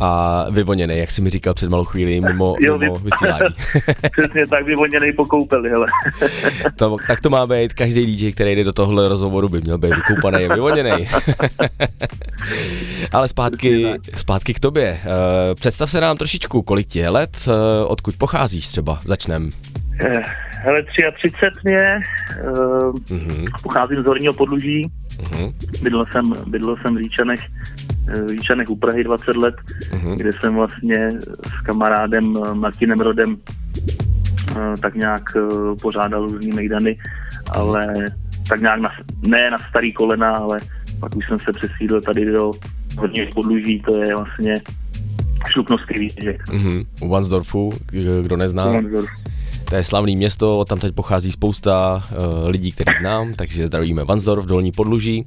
A 0.00 0.46
vyvoněný, 0.50 0.98
jak 0.98 1.10
jsi 1.10 1.22
mi 1.22 1.30
říkal 1.30 1.54
před 1.54 1.70
malou 1.70 1.84
chvíli, 1.84 2.20
mimo, 2.20 2.54
Jo, 2.60 2.78
mimo 2.78 2.96
vy- 2.98 3.04
vysílání. 3.10 3.54
Přesně 4.12 4.46
tak 4.46 4.66
vyvoněnej 4.66 5.12
po 5.12 5.26
koupeli, 5.26 5.70
hele. 5.70 5.86
To, 6.76 6.96
tak 7.06 7.20
to 7.20 7.30
má 7.30 7.46
být, 7.46 7.72
každý 7.74 8.16
DJ, 8.16 8.32
který 8.32 8.52
jde 8.56 8.64
do 8.64 8.72
tohle 8.72 9.08
rozhovoru, 9.08 9.48
by 9.48 9.60
měl 9.60 9.78
být 9.78 9.94
vykoupaný 9.94 10.44
a 10.46 10.54
vyvoněný. 10.54 10.90
Ale 13.12 13.28
zpátky, 13.28 13.86
zpátky 14.14 14.54
k 14.54 14.60
tobě. 14.60 14.98
Eh, 15.04 15.54
Představ 15.54 15.90
se 15.90 16.00
nám 16.00 16.16
trošičku, 16.16 16.62
kolik 16.62 16.86
ti 16.86 16.98
je 16.98 17.08
let, 17.08 17.30
eh, 17.48 17.84
odkud 17.84 18.16
pocházíš 18.16 18.66
třeba, 18.66 18.98
začnem. 19.04 19.50
Eh, 20.06 20.22
Hele, 20.64 20.82
33 20.82 21.60
mě, 21.64 22.00
uh, 22.52 22.94
Mhm, 23.10 23.46
pocházím 23.62 24.02
z 24.02 24.06
Horního 24.06 24.32
podluží, 24.32 24.90
mhm, 25.22 25.52
bydlel 25.82 26.04
jsem, 26.12 26.32
bydlel 26.46 26.76
jsem 26.76 26.94
v 26.94 26.98
Líčanech, 26.98 27.40
eh, 27.40 27.81
v 28.08 28.30
Líčanech 28.30 28.70
u 28.70 28.76
Prahy 28.76 29.04
20 29.04 29.36
let, 29.36 29.54
mhm. 29.94 30.16
kde 30.16 30.30
jsem 30.32 30.54
vlastně 30.54 31.08
s 31.48 31.66
kamarádem 31.66 32.36
eh, 32.36 32.54
Martinem 32.54 33.00
Rodem 33.00 33.36
eh, 34.50 34.74
tak 34.82 34.94
nějak 34.94 35.22
eh, 35.36 35.40
pořádal 35.82 36.26
různý 36.28 36.52
mejdany, 36.52 36.96
ale 37.50 37.94
tak 38.48 38.60
nějak 38.60 38.80
na, 38.80 38.90
ne 39.22 39.50
na 39.50 39.58
starý 39.58 39.92
kolena, 39.92 40.30
ale 40.30 40.58
pak 41.00 41.16
už 41.16 41.28
jsem 41.28 41.38
se 41.38 41.52
přesídl 41.52 42.00
tady 42.00 42.32
do 42.32 42.50
hodně 42.98 43.28
podluží, 43.34 43.82
to 43.86 44.02
je 44.02 44.16
vlastně 44.16 44.54
šluknovský 45.52 45.98
výběžek. 45.98 46.48
Mhm. 46.52 46.82
U 47.00 47.08
Vansdorfu, 47.08 47.72
kdo 48.22 48.36
nezná, 48.36 48.72
to 49.72 49.76
je 49.76 49.84
slavný 49.84 50.16
město, 50.16 50.64
tam 50.64 50.78
teď 50.80 50.94
pochází 50.94 51.32
spousta 51.32 52.04
uh, 52.10 52.48
lidí, 52.48 52.72
který 52.72 52.92
znám, 53.00 53.34
takže 53.34 53.66
zdravíme 53.66 54.04
Vansdorf, 54.04 54.46
Dolní 54.46 54.72
Podluží. 54.72 55.26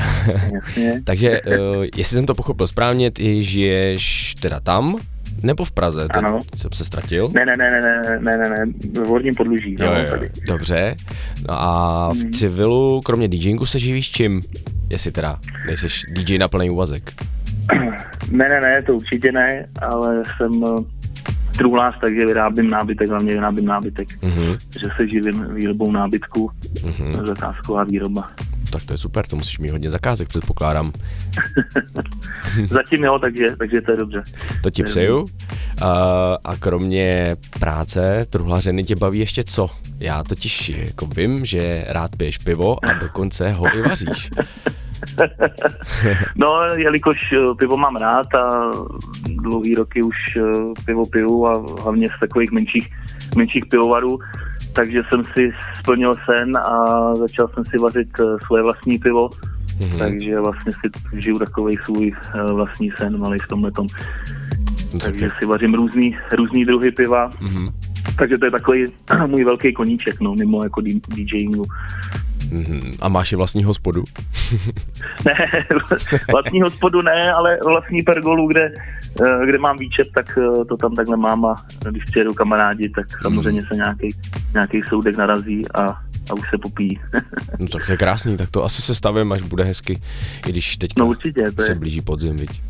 Takže, 1.04 1.40
uh, 1.42 1.84
jestli 1.96 2.16
jsem 2.16 2.26
to 2.26 2.34
pochopil 2.34 2.66
správně, 2.66 3.10
ty 3.10 3.42
žiješ 3.42 4.34
teda 4.40 4.60
tam, 4.60 4.96
nebo 5.42 5.64
v 5.64 5.72
Praze? 5.72 6.08
To 6.12 6.18
Ano. 6.18 6.40
jsem 6.56 6.70
se 6.72 6.84
ztratil. 6.84 7.28
Ne, 7.34 7.44
ne, 7.46 7.52
ne, 7.58 7.70
ne, 7.70 7.80
ne, 7.80 8.18
ne, 8.20 8.48
ne, 8.48 8.48
ne, 8.66 8.72
v 9.02 9.06
Horním 9.06 9.34
podluží. 9.34 9.76
Jo, 9.80 9.86
no, 9.86 10.00
jo, 10.00 10.10
tady. 10.10 10.30
dobře. 10.48 10.96
No 11.48 11.62
a 11.62 12.08
Hmm. 12.12 12.20
v 12.22 12.30
civilu, 12.30 13.00
kromě 13.00 13.28
DJingu, 13.28 13.66
se 13.66 13.78
živíš 13.78 14.10
čím? 14.10 14.42
Jestli 14.90 15.12
teda 15.12 15.38
nejseš 15.66 16.02
DJ 16.12 16.38
na 16.38 16.48
plný 16.48 16.70
úvazek. 16.70 17.12
Ne, 18.30 18.48
ne, 18.48 18.60
ne, 18.60 18.82
to 18.86 18.94
určitě 18.94 19.32
ne, 19.32 19.66
ale 19.82 20.22
jsem 20.36 20.62
truhlář, 21.56 21.94
takže 22.00 22.26
vyrábím 22.26 22.70
nábytek, 22.70 23.08
hlavně 23.08 23.32
vyrábím 23.32 23.64
nábytek. 23.64 24.08
Mhm, 24.24 24.56
že 24.82 24.88
se 24.96 25.08
živím 25.08 25.54
výrobou 25.54 25.92
nábytku, 25.92 26.50
mhm. 26.84 27.26
zakázková 27.26 27.84
výroba. 27.84 28.26
Tak 28.70 28.84
to 28.84 28.94
je 28.94 28.98
super, 28.98 29.26
to 29.26 29.36
musíš 29.36 29.58
mít 29.58 29.70
hodně 29.70 29.90
zakázek, 29.90 30.28
předpokládám. 30.28 30.92
Zatím 32.66 33.04
jo, 33.04 33.18
takže, 33.18 33.56
takže 33.58 33.80
to 33.80 33.90
je 33.90 33.96
dobře. 33.96 34.22
To 34.62 34.70
ti 34.70 34.82
přeju. 34.82 35.26
A, 35.82 35.90
a 36.44 36.56
kromě 36.56 37.36
práce, 37.60 38.26
truhlařeny 38.30 38.84
tě 38.84 38.96
baví 38.96 39.18
ještě 39.18 39.44
co? 39.44 39.70
Já 40.00 40.22
totiž 40.22 40.68
jako 40.68 41.06
vím, 41.06 41.44
že 41.44 41.84
rád 41.88 42.16
piješ 42.16 42.38
pivo 42.38 42.84
a 42.84 42.92
dokonce 42.92 43.52
ho 43.52 43.76
i 43.76 43.82
vaříš. 43.82 44.30
No, 46.36 46.60
jelikož 46.76 47.18
eh, 47.32 47.54
pivo 47.58 47.76
mám 47.76 47.96
rád 47.96 48.34
a 48.34 48.70
dlouhý 49.42 49.74
roky 49.74 50.02
už 50.02 50.16
eh, 50.36 50.42
pivo 50.84 51.06
piju 51.06 51.46
a 51.46 51.64
hlavně 51.82 52.08
z 52.16 52.20
takových 52.20 52.50
menších, 52.50 52.88
menších 53.36 53.66
pivovarů, 53.66 54.18
takže 54.72 55.02
jsem 55.08 55.24
si 55.24 55.50
splnil 55.78 56.14
sen 56.14 56.56
a 56.56 57.14
začal 57.14 57.48
jsem 57.48 57.64
si 57.64 57.78
vařit 57.78 58.08
eh, 58.20 58.24
svoje 58.46 58.62
vlastní 58.62 58.98
pivo. 58.98 59.30
Mhm. 59.80 59.98
Takže 59.98 60.40
vlastně 60.40 60.72
si 60.72 61.20
žiju 61.20 61.38
takový 61.38 61.78
svůj 61.84 62.12
vlastní 62.52 62.90
sen 62.90 63.18
malý 63.18 63.38
v 63.38 63.48
tomhle 63.48 63.72
tom. 63.72 63.86
No, 64.94 65.00
tak 65.00 65.02
Takže 65.02 65.28
si 65.38 65.46
vařím 65.46 65.74
různý, 65.74 66.16
různý 66.32 66.64
druhy 66.64 66.90
piva. 66.90 67.30
Mhm. 67.40 67.68
Takže 68.18 68.38
to 68.38 68.44
je 68.44 68.50
takový 68.50 68.84
můj 69.26 69.44
velký 69.44 69.72
koníček, 69.72 70.20
no, 70.20 70.34
mimo 70.34 70.62
jako 70.64 70.80
DJingu. 70.80 71.64
Mhm. 72.50 72.92
A 73.00 73.08
máš 73.08 73.32
i 73.32 73.36
vlastní 73.36 73.64
hospodu? 73.64 74.04
Ne, 75.26 75.34
vlastní 76.32 76.60
hospodu 76.60 77.02
ne, 77.02 77.32
ale 77.32 77.58
vlastní 77.64 78.02
pergolu, 78.02 78.48
kde, 78.48 78.72
eh, 79.26 79.46
kde 79.46 79.58
mám 79.58 79.76
výčep, 79.76 80.06
tak 80.14 80.38
eh, 80.38 80.64
to 80.64 80.76
tam 80.76 80.94
takhle 80.94 81.16
mám 81.16 81.44
a 81.44 81.54
když 81.90 82.04
přijedou 82.04 82.34
kamarádi, 82.34 82.88
tak 82.94 83.06
samozřejmě 83.22 83.62
se 83.62 83.74
nějaký, 83.76 84.16
nějaký 84.54 84.82
soudek 84.88 85.16
narazí 85.16 85.68
a, 85.74 85.82
a 86.30 86.34
už 86.34 86.50
se 86.50 86.58
popíjí. 86.62 87.00
No 87.58 87.68
tak 87.68 87.86
to 87.86 87.92
je 87.92 87.98
krásný, 87.98 88.36
tak 88.36 88.50
to 88.50 88.64
asi 88.64 88.82
se 88.82 88.94
stavím, 88.94 89.32
až 89.32 89.42
bude 89.42 89.64
hezky, 89.64 90.00
i 90.46 90.50
když 90.50 90.76
teď 90.76 90.90
No 90.98 91.06
určitě, 91.06 91.52
to 91.52 91.62
se 91.62 91.74
blíží 91.74 92.00
podzim, 92.00 92.36
viď? 92.36 92.60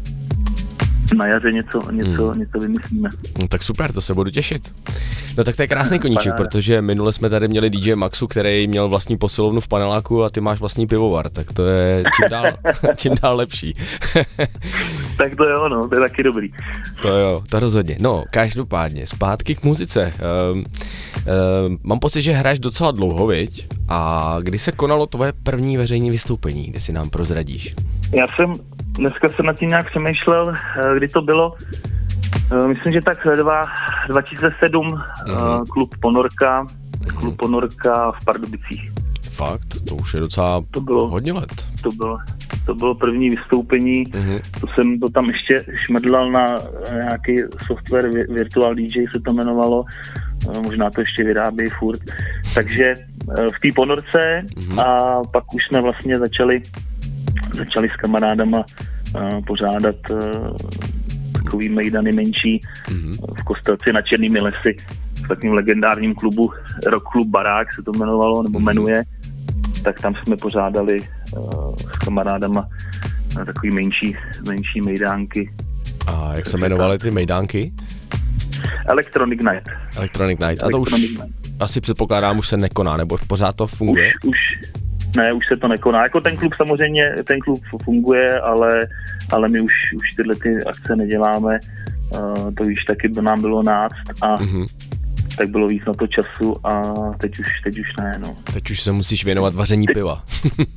Na 1.15 1.27
jaře 1.27 1.53
něco, 1.53 1.91
něco, 1.91 2.27
Hmm. 2.29 2.41
něco 2.41 2.59
vymyslíme. 2.59 3.09
No 3.41 3.49
tak 3.49 3.63
super, 3.63 3.93
to 3.93 4.01
se 4.01 4.15
budu 4.15 4.31
těšit. 4.31 4.73
No 5.39 5.45
tak 5.45 5.57
to 5.57 5.63
je 5.63 5.69
krásný 5.69 5.99
koníček, 5.99 6.33
Paráda. 6.33 6.45
protože 6.45 6.83
minule 6.83 7.13
jsme 7.13 7.31
tady 7.31 7.49
měli 7.49 7.71
DJ 7.71 7.95
Maxu, 7.95 8.27
který 8.27 8.69
měl 8.69 8.89
vlastní 8.89 9.17
posilovnu 9.17 9.61
v 9.61 9.69
paneláku 9.69 10.25
a 10.25 10.31
ty 10.31 10.41
máš 10.41 10.61
vlastní 10.61 10.87
pivovar, 10.87 11.29
tak 11.29 11.53
to 11.53 11.67
je 11.67 12.03
čím 12.17 12.29
dál, 12.31 12.45
čím 12.97 13.13
dál 13.23 13.37
lepší. 13.37 13.73
Tak 15.19 15.35
to 15.37 15.45
jo, 15.45 15.69
no, 15.69 15.89
to 15.89 15.95
je 15.95 16.01
taky 16.01 16.23
dobrý. 16.23 16.49
to 17.03 17.09
jo, 17.09 17.43
to 17.51 17.61
rozhodně. 17.61 17.97
No, 18.01 18.25
každopádně, 18.31 19.07
zpátky 19.07 19.55
k 19.55 19.65
muzice. 19.65 20.13
Um, 20.53 20.59
um, 20.59 21.79
mám 21.83 21.99
pocit, 21.99 22.23
že 22.23 22.33
hraješ 22.33 22.59
docela 22.59 22.91
dlouho, 22.91 23.27
viď? 23.27 23.67
A 23.89 24.37
kdy 24.43 24.59
se 24.59 24.73
konalo 24.73 25.07
tvoje 25.07 25.33
první 25.43 25.77
veřejné 25.77 26.11
vystoupení, 26.11 26.65
kde 26.67 26.81
si 26.81 26.93
nám 26.93 27.11
prozradíš? 27.11 27.75
Já 28.13 28.27
jsem, 28.37 28.53
dneska 28.99 29.29
jsem 29.29 29.47
nad 29.47 29.59
tím 29.59 29.69
nějak 29.69 29.91
přemýšlel, 29.91 30.55
eh, 30.55 30.97
kdy 30.97 31.09
to 31.09 31.23
bylo. 31.23 31.55
Eh, 32.53 32.67
Myslím, 32.69 32.93
že 32.93 33.01
tak 33.05 33.19
dva, 33.37 33.63
2007 34.09 34.87
Mhm. 34.87 35.03
uh 35.37 35.65
klub 35.65 35.95
Ponorka, 36.01 36.67
klub 37.17 37.37
Ponorka 37.37 38.13
v 38.13 38.25
Pardubicích. 38.25 38.87
Fakt, 39.31 39.67
to 39.89 39.95
už 39.95 40.15
je 40.15 40.21
docela 40.21 40.63
To 40.71 40.81
bylo, 40.81 41.09
hodně 41.09 41.33
let. 41.33 41.49
to 41.83 41.91
bylo, 41.91 42.19
to 42.67 42.75
bylo 42.75 42.95
první 42.95 43.31
vystoupení. 43.31 44.05
Mhm. 44.15 44.39
To 44.61 44.67
jsem 44.75 44.99
to 44.99 45.09
tam 45.09 45.25
ještě 45.25 45.65
šmrdlal 45.87 46.31
na 46.33 46.47
eh, 46.89 46.95
nějaký 46.95 47.37
software, 47.67 48.09
Vi- 48.09 48.35
Virtual 48.35 48.75
DJ 48.75 49.05
se 49.13 49.21
to 49.25 49.31
jmenovalo, 49.33 49.85
Eh, 50.55 50.61
možná 50.63 50.91
to 50.91 51.01
ještě 51.01 51.25
vyrábějí 51.25 51.71
furt. 51.71 52.01
Takže 52.55 52.85
eh, 53.39 53.47
v 53.47 53.59
té 53.63 53.69
ponorce 53.77 54.43
Mhm. 54.57 54.81
a 54.81 55.15
pak 55.33 55.55
už 55.55 55.63
jsme 55.69 55.81
vlastně 55.81 56.19
začali, 56.19 56.63
začali 57.57 57.89
s 57.89 57.97
kamarádama 57.97 58.65
eh, 59.17 59.41
pořádat 59.47 59.97
eh, 60.11 60.17
takový 61.33 61.69
mejdany 61.69 62.13
menší 62.13 62.61
Mhm. 62.91 63.13
v 63.41 63.43
Kostelci 63.45 63.93
na 63.93 64.03
Černými 64.03 64.39
lesy 64.41 64.77
v 65.25 65.29
takovým 65.29 65.53
legendárním 65.53 66.15
klubu 66.15 66.53
Rock 66.87 67.05
Club 67.13 67.29
Barák 67.29 67.69
se 67.75 67.83
to 67.83 67.93
jmenovalo, 67.97 68.43
nebo 68.43 68.59
Mhm. 68.59 68.65
jmenuje, 68.67 69.03
tak 69.85 70.01
tam 70.01 70.15
jsme 70.25 70.37
pořádali 70.37 71.01
uh, 71.37 71.75
s 71.95 71.99
kamarádama 71.99 72.67
uh, 73.37 73.45
takový 73.45 73.75
menší, 73.75 74.17
menší 74.49 74.81
mejdánky. 74.81 75.49
A 76.07 76.35
jak 76.35 76.47
se 76.47 76.57
jmenovaly 76.59 76.99
ty 76.99 77.11
mejdánky? 77.11 77.73
Electronic 78.89 79.41
Night. 79.53 79.69
Electronic 79.97 80.39
Night. 80.39 80.63
A 80.63 80.69
to 80.71 80.81
už 80.81 80.93
Electronic 80.93 81.11
Night. 81.21 81.63
asi 81.63 81.81
předpokládám, 81.81 82.39
už 82.39 82.49
se 82.49 82.57
nekoná, 82.57 82.97
nebo 82.97 83.19
pořád 83.27 83.57
to 83.57 83.67
funguje? 83.67 84.13
Už, 84.25 84.31
už 84.31 84.37
Ne, 85.17 85.33
už 85.33 85.45
se 85.53 85.57
to 85.57 85.69
nekoná. 85.69 86.03
Jako 86.03 86.21
ten 86.21 86.37
klub 86.37 86.55
samozřejmě, 86.55 87.11
ten 87.25 87.41
klub 87.41 87.63
funguje, 87.85 88.41
ale, 88.41 88.81
ale 89.33 89.49
my 89.49 89.61
už, 89.61 89.73
už 89.97 90.15
tyhle 90.17 90.35
ty 90.43 90.65
akce 90.65 90.97
neděláme. 90.97 91.59
Uh, 92.19 92.55
to 92.55 92.65
už 92.65 92.85
taky 92.89 93.09
by 93.09 93.23
nám 93.23 93.41
bylo 93.41 93.63
náct 93.63 94.23
a 94.23 94.37
Mhm. 94.37 94.65
tak 95.39 95.49
bylo 95.51 95.69
víc 95.69 95.83
na 95.87 95.93
to 95.95 96.07
času 96.07 96.67
a 96.67 96.83
teď 97.19 97.39
už, 97.39 97.47
teď 97.65 97.79
už 97.79 97.87
ne, 98.01 98.13
no. 98.21 98.35
Teď 98.53 98.71
už 98.71 98.81
se 98.83 98.93
musíš 98.93 99.25
věnovat 99.25 99.55
vaření 99.55 99.87
piva. 99.95 100.23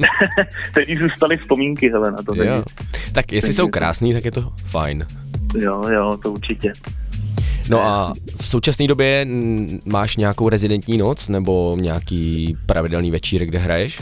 Teď 0.73 0.89
už 0.89 0.99
zůstaly 0.99 1.37
vzpomínky, 1.37 1.89
hele, 1.91 2.11
na 2.11 2.17
to. 2.17 2.43
jo. 2.43 2.63
Tak 3.11 3.31
jestli 3.31 3.53
jsou 3.53 3.67
krásný, 3.67 4.13
tak 4.13 4.25
je 4.25 4.31
to 4.31 4.51
fajn. 4.65 5.05
Jo, 5.57 5.83
jo, 5.93 6.17
to 6.23 6.31
určitě. 6.31 6.73
No 7.69 7.81
a 7.81 8.13
v 8.41 8.45
současné 8.45 8.87
době 8.87 9.27
máš 9.85 10.15
nějakou 10.17 10.49
rezidentní 10.49 10.97
noc 10.97 11.29
nebo 11.29 11.77
nějaký 11.81 12.57
pravidelný 12.65 13.11
večírek, 13.11 13.49
kde 13.49 13.59
hraješ? 13.59 14.01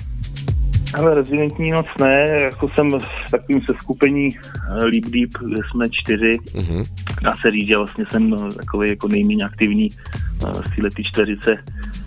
Ale 0.94 1.16
rezidentní 1.16 1.72
noc 1.72 1.86
ne, 2.00 2.28
jako 2.42 2.70
jsem 2.76 2.92
v 2.92 3.32
takovým 3.32 3.62
seskupení 3.72 4.30
eh, 4.38 4.74
Leap 4.86 5.04
Deep, 5.04 5.30
kde 5.46 5.56
jsme 5.72 5.88
čtyři. 5.92 6.38
Mhm. 6.54 6.84
Dá 7.22 7.34
se 7.42 7.52
říct, 7.52 7.68
že 7.68 7.78
vlastně 7.78 8.06
jsem 8.12 8.34
eh, 8.34 8.54
takový 8.54 8.90
jako 8.90 9.08
nejméně 9.08 9.44
aktivní 9.46 9.88
eh, 9.92 10.54
z 10.54 10.76
této 10.82 11.04
čtveřice 11.04 11.56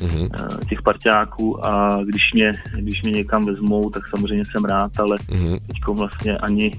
Mhm. 0.03 0.29
eh, 0.35 0.67
těch 0.69 0.83
parťáků 0.83 1.67
a 1.69 1.99
když 2.05 2.23
mě, 2.35 2.53
když 2.79 3.03
mě 3.03 3.11
někam 3.13 3.47
vezmou, 3.47 3.91
tak 3.91 4.09
samozřejmě 4.09 4.45
jsem 4.45 4.65
rád, 4.65 5.01
ale 5.01 5.17
Mhm. 5.33 5.59
teď 5.59 5.79
vlastně 5.87 6.39
ani, 6.39 6.71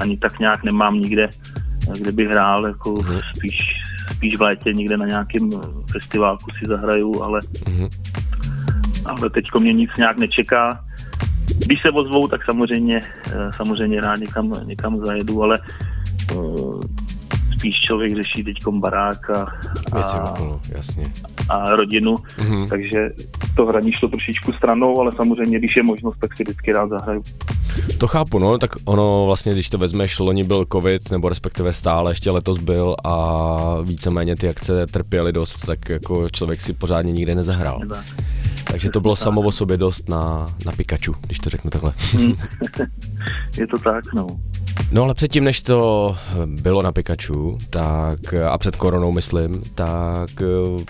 ani 0.00 0.16
tak 0.16 0.38
nějak 0.38 0.64
nemám 0.64 0.94
nikde, 1.00 1.28
kde 1.98 2.12
bych 2.12 2.28
hrál, 2.28 2.66
jako 2.66 2.90
Mhm. 2.92 3.20
spíš, 3.36 3.58
spíš 4.12 4.36
v 4.38 4.42
létě 4.42 4.72
někde 4.72 4.96
na 4.96 5.06
nějakém 5.06 5.50
eh, 5.54 5.58
festiválku 5.92 6.50
si 6.50 6.64
zahraju, 6.68 7.22
ale, 7.22 7.40
Mhm. 7.68 7.88
ale 9.04 9.30
teď 9.30 9.44
mě 9.58 9.72
nic 9.72 9.90
nějak 9.98 10.18
nečeká. 10.18 10.84
Když 11.58 11.82
se 11.82 11.90
ozvou, 11.90 12.28
tak 12.28 12.44
samozřejmě, 12.44 13.00
eh, 13.32 13.52
samozřejmě 13.56 14.00
rád 14.00 14.18
někam, 14.20 14.52
někam 14.64 15.04
zajedu, 15.04 15.42
ale 15.42 15.58
eh, 16.32 16.36
spíš 17.60 17.80
člověk 17.80 18.16
řeší 18.16 18.44
teď 18.44 18.56
barák 18.68 19.30
a, 19.30 19.46
Věci 19.94 20.16
a, 20.16 20.30
okolo, 20.30 20.60
jasně. 20.68 21.12
a 21.48 21.70
rodinu, 21.76 22.16
Mhm. 22.40 22.68
takže 22.68 23.08
to 23.56 23.66
hraní 23.66 23.92
šlo 23.92 24.08
trošičku 24.08 24.52
stranou, 24.52 25.00
ale 25.00 25.12
samozřejmě, 25.16 25.58
když 25.58 25.76
je 25.76 25.82
možnost, 25.82 26.16
tak 26.20 26.36
si 26.36 26.42
vždycky 26.42 26.72
rád 26.72 26.90
zahraju. 26.90 27.22
To 27.98 28.06
chápu, 28.08 28.38
no, 28.38 28.58
tak 28.58 28.70
ono 28.84 29.26
vlastně, 29.26 29.52
když 29.52 29.70
to 29.70 29.78
vezmeš, 29.78 30.18
loni 30.18 30.44
byl 30.44 30.64
covid, 30.72 31.10
nebo 31.10 31.28
respektive 31.28 31.72
stále 31.72 32.10
ještě 32.12 32.30
letos 32.30 32.58
byl 32.58 32.96
a 33.04 33.56
víceméně 33.82 34.36
ty 34.36 34.48
akce 34.48 34.86
trpěly 34.86 35.32
dost, 35.32 35.66
tak 35.66 35.88
jako 35.88 36.28
člověk 36.28 36.60
si 36.60 36.72
pořádně 36.72 37.12
nikde 37.12 37.34
nezahrál. 37.34 37.80
Tak. 37.88 38.04
Takže 38.70 38.90
to 38.90 39.00
bylo 39.00 39.16
samo 39.16 39.40
o 39.40 39.52
sobě 39.52 39.76
dost 39.76 40.08
na, 40.08 40.54
na 40.66 40.72
Pikachu, 40.72 41.14
když 41.20 41.38
to 41.38 41.50
řeknu 41.50 41.70
takhle. 41.70 41.92
Je 43.58 43.66
to 43.66 43.78
tak, 43.78 44.12
no. 44.14 44.26
No 44.92 45.02
ale 45.02 45.14
předtím, 45.14 45.44
než 45.44 45.62
to 45.62 46.16
bylo 46.46 46.82
na 46.82 46.92
Pikachu, 46.92 47.58
tak 47.70 48.34
a 48.34 48.58
před 48.58 48.76
koronou 48.76 49.12
myslím, 49.12 49.62
tak 49.74 50.30
eh, 50.42 50.84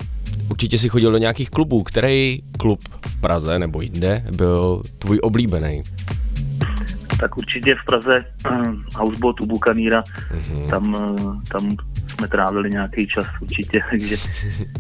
určitě 0.51 0.79
si 0.79 0.89
chodil 0.89 1.13
do 1.13 1.19
nějakých 1.19 1.51
klubů. 1.51 1.83
Který 1.83 2.43
klub 2.59 2.81
v 3.07 3.21
Praze 3.21 3.59
nebo 3.59 3.81
jinde 3.81 4.25
byl 4.31 4.83
tvůj 4.99 5.19
oblíbený? 5.23 5.83
Tak 7.21 7.37
určitě 7.39 7.75
v 7.75 7.85
Praze 7.87 8.25
uh, 8.51 8.75
Houseboat 8.95 9.41
u 9.41 9.47
Bukaníra, 9.47 10.03
Mhm. 10.35 10.69
tam, 10.69 10.97
eh, 11.19 11.49
tam 11.53 11.69
jsme 12.07 12.29
trávili 12.29 12.71
nějaký 12.71 13.07
čas 13.07 13.27
určitě, 13.41 13.81
takže, 13.91 14.17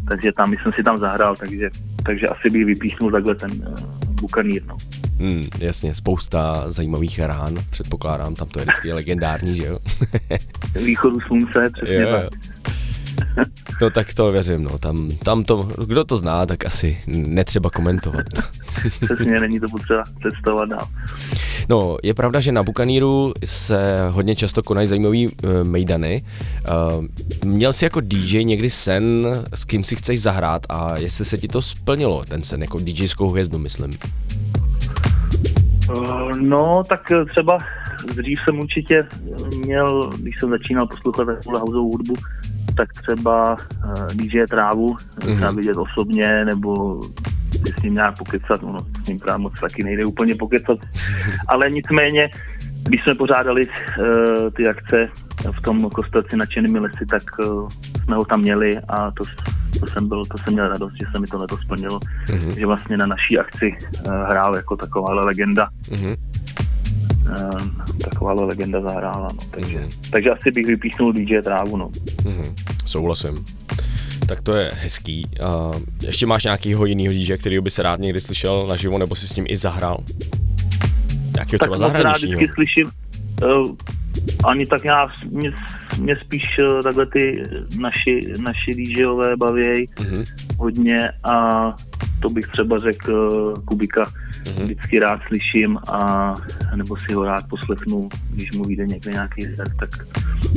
takže 0.08 0.32
tam 0.36 0.52
jsem 0.62 0.72
si 0.72 0.82
tam 0.82 0.98
zahrál, 0.98 1.36
takže, 1.36 1.70
takže 2.06 2.26
asi 2.26 2.50
bych 2.50 2.64
vypíchnul 2.64 3.10
takhle 3.12 3.34
ten 3.34 3.50
uh, 3.50 3.74
Bukanír, 4.20 4.62
no. 4.66 4.76
Hmm, 5.18 5.44
jasně, 5.58 5.94
spousta 5.94 6.64
zajímavých 6.70 7.18
rán, 7.18 7.54
předpokládám, 7.70 8.34
tam 8.34 8.48
to 8.48 8.58
je 8.58 8.64
vždycky 8.64 8.92
legendární, 8.92 9.56
že 9.56 9.66
jo? 9.66 9.78
Východu 10.84 11.20
slunce, 11.20 11.70
přesně 11.74 11.94
Jo, 11.94 12.08
tak. 12.16 12.28
No 13.82 13.90
tak 13.90 14.14
to 14.14 14.32
věřím, 14.32 14.62
no, 14.62 14.78
tam, 14.78 15.10
tam 15.24 15.44
to, 15.44 15.68
kdo 15.86 16.04
to 16.04 16.16
zná, 16.16 16.46
tak 16.46 16.66
asi 16.66 16.98
netřeba 17.06 17.70
komentovat. 17.70 18.24
Přesně, 19.04 19.40
není 19.40 19.60
to 19.60 19.68
potřeba 19.68 20.02
představovat 20.18 20.68
dál. 20.68 20.88
No, 21.68 21.96
je 22.02 22.14
pravda, 22.14 22.40
že 22.40 22.52
na 22.52 22.62
Bukaníru 22.62 23.32
se 23.44 24.08
hodně 24.10 24.36
často 24.36 24.62
konají 24.62 24.86
zajímavý 24.86 25.28
uh, 25.28 25.32
mejdany. 25.62 26.22
Uh, 26.98 27.04
měl 27.44 27.72
jsi 27.72 27.84
jako 27.84 28.00
DJ 28.00 28.44
někdy 28.44 28.70
sen, 28.70 29.26
s 29.54 29.64
kým 29.64 29.84
si 29.84 29.96
chceš 29.96 30.22
zahrát 30.22 30.66
a 30.68 30.96
jestli 30.96 31.24
se 31.24 31.38
ti 31.38 31.48
to 31.48 31.62
splnilo, 31.62 32.24
ten 32.24 32.42
sen, 32.42 32.62
jako 32.62 32.78
DJskou 32.78 33.30
hvězdu, 33.30 33.58
myslím. 33.58 33.98
Uh, 35.88 36.20
No, 36.38 36.82
tak 36.88 37.10
eh, 37.10 37.24
třeba 37.24 37.58
dřív 38.16 38.38
jsem 38.44 38.58
určitě 38.58 39.06
měl, 39.64 40.10
když 40.10 40.34
jsem 40.40 40.50
začínal 40.50 40.86
poslouchat 40.86 41.24
takovou 41.24 41.90
hudbu, 41.90 42.14
tak 42.76 42.88
třeba 43.02 43.52
uh, 43.52 44.06
DJ 44.14 44.44
Trávu, 44.50 44.94
mm-hmm. 44.94 45.34
třeba 45.34 45.50
vidět 45.50 45.76
osobně, 45.76 46.44
nebo 46.44 47.00
s 47.78 47.82
ním 47.82 47.94
nějak 47.94 48.18
pokecat, 48.18 48.62
ono 48.62 48.78
s 49.04 49.06
ním 49.06 49.18
právě 49.18 49.42
moc 49.42 49.60
taky 49.60 49.84
nejde 49.84 50.04
úplně 50.04 50.34
pokecat, 50.34 50.78
ale 51.48 51.70
nicméně, 51.70 52.30
když 52.88 53.02
jsme 53.02 53.14
pořádali 53.14 53.66
uh, 53.66 54.50
ty 54.50 54.68
akce 54.68 55.08
v 55.58 55.62
tom 55.62 55.90
kostelci 55.90 56.36
nadšenými 56.36 56.78
lesy, 56.78 57.06
tak 57.10 57.22
uh, 57.38 57.68
jsme 58.04 58.16
ho 58.16 58.24
tam 58.24 58.40
měli 58.40 58.78
a 58.88 59.10
to, 59.10 59.24
to 59.80 59.86
jsem 59.86 60.08
byl, 60.08 60.24
to 60.24 60.38
jsem 60.38 60.52
měl 60.52 60.68
radost, 60.68 60.92
že 61.00 61.06
se 61.14 61.20
mi 61.20 61.26
to 61.26 61.38
letos 61.38 61.60
splnilo, 61.60 61.98
mm-hmm. 61.98 62.58
že 62.58 62.66
vlastně 62.66 62.96
na 62.96 63.06
naší 63.06 63.38
akci 63.38 63.76
uh, 64.06 64.12
hrál 64.12 64.56
jako 64.56 64.76
taková 64.76 65.14
legenda 65.14 65.68
Mhm. 65.90 66.14
Uh, 67.28 67.60
taková 68.04 68.32
legenda 68.32 68.80
zahrála, 68.80 69.28
no. 69.32 69.38
takže, 69.50 69.78
mm. 69.78 69.88
takže 70.10 70.30
asi 70.30 70.50
bych 70.50 70.66
vypíchnul 70.66 71.12
DJ 71.12 71.40
Trávu, 71.44 71.76
no. 71.76 71.90
Mhm. 72.24 72.54
Souhlasím. 72.86 73.44
Tak 74.28 74.42
to 74.42 74.54
je 74.54 74.70
hezký. 74.74 75.26
A 75.42 75.70
ještě 76.02 76.26
máš 76.26 76.44
nějakýho 76.44 76.86
jiného 76.86 77.12
DJ, 77.14 77.36
který 77.36 77.60
by 77.60 77.70
se 77.70 77.82
rád 77.82 78.00
někdy 78.00 78.20
slyšel 78.20 78.66
naživo, 78.66 78.98
nebo 78.98 79.14
si 79.14 79.28
s 79.28 79.36
ním 79.36 79.44
i 79.48 79.56
zahrál? 79.56 79.98
Nějakého 81.34 81.58
Tak 81.58 81.60
třeba 81.60 81.76
zahraničního? 81.78 82.36
vždycky 82.38 82.54
slyším, 82.54 82.90
uh, 83.42 83.76
ani 84.44 84.66
tak 84.66 84.84
já, 84.84 85.08
mě, 85.30 85.52
mě 86.00 86.16
spíš 86.18 86.42
uh, 86.70 86.82
takhle 86.82 87.06
ty 87.06 87.42
naši, 87.78 88.20
naši 88.38 88.74
DJové 88.74 89.36
bavěj 89.36 89.86
Mhm. 90.00 90.24
hodně 90.58 91.08
a 91.30 91.40
to 92.20 92.28
bych 92.28 92.46
třeba 92.46 92.78
řekl 92.78 93.54
Kubika, 93.64 94.04
Mhm. 94.46 94.64
vždycky 94.64 94.98
rád 94.98 95.20
slyším 95.28 95.78
a 95.88 96.34
nebo 96.76 96.96
si 96.96 97.12
ho 97.12 97.24
rád 97.24 97.44
poslechnu, 97.48 98.08
když 98.30 98.52
mu 98.52 98.64
vyjde 98.64 98.86
někde 98.86 99.12
nějaký 99.12 99.42
set, 99.42 99.70
tak, 99.80 99.90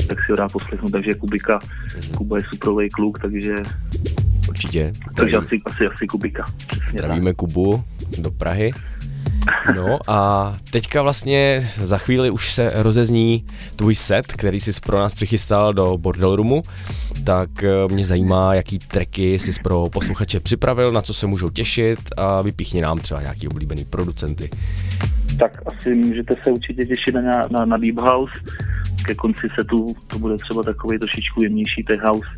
tak 0.08 0.18
si 0.26 0.32
ho 0.32 0.36
rád 0.36 0.52
poslechnu, 0.52 0.90
takže 0.90 1.14
Kubika, 1.14 1.60
Mhm. 2.04 2.12
Kuba 2.14 2.38
je 2.38 2.44
suprovej 2.54 2.90
kluk, 2.90 3.20
takže, 3.20 3.56
Určitě. 4.50 4.94
takže 5.16 5.38
asi, 5.38 5.58
asi, 5.66 5.88
asi 5.88 6.08
Kubika. 6.08 6.46
Přesně 6.68 6.84
tak. 6.86 6.90
Zdravíme 7.00 7.34
Kubu 7.34 7.84
do 8.22 8.32
Prahy. 8.32 8.72
No 9.76 10.00
a 10.08 10.54
teďka 10.72 11.02
vlastně 11.02 11.70
za 11.84 11.98
chvíli 11.98 12.30
už 12.30 12.54
se 12.54 12.72
rozezní 12.76 13.46
tvůj 13.76 13.96
set, 13.96 14.26
který 14.28 14.60
jsi 14.60 14.72
pro 14.86 15.00
nás 15.00 15.14
přichystal 15.14 15.74
do 15.74 15.98
Bordel 15.98 16.36
Roomu, 16.36 16.64
tak 17.26 17.64
eh, 17.64 17.94
mě 17.94 18.06
zajímá, 18.06 18.56
jaký 18.56 18.80
tracky 18.80 19.40
jsi 19.40 19.52
pro 19.64 19.90
posluchače 19.90 20.40
připravil, 20.40 20.92
na 20.92 21.02
co 21.02 21.14
se 21.14 21.28
můžou 21.28 21.50
těšit 21.50 22.00
a 22.18 22.42
vypíchni 22.42 22.82
nám 22.82 23.00
třeba 23.00 23.22
nějaký 23.22 23.48
oblíbený 23.48 23.86
producenty. 23.86 24.50
tak 25.40 25.62
asi 25.66 25.94
můžete 25.94 26.36
se 26.44 26.52
určitě 26.52 26.86
těšit 26.86 27.16
na, 27.16 27.48
na, 27.52 27.66
na 27.66 27.78
Deep 27.78 28.00
House. 28.00 28.34
Ke 29.06 29.16
konci 29.16 29.48
setu 29.56 29.96
to 30.08 30.20
bude 30.20 30.38
třeba 30.38 30.64
takový 30.64 31.00
trošičku 31.00 31.44
jemnější 31.44 31.84
tech 31.84 32.02
house. 32.02 32.30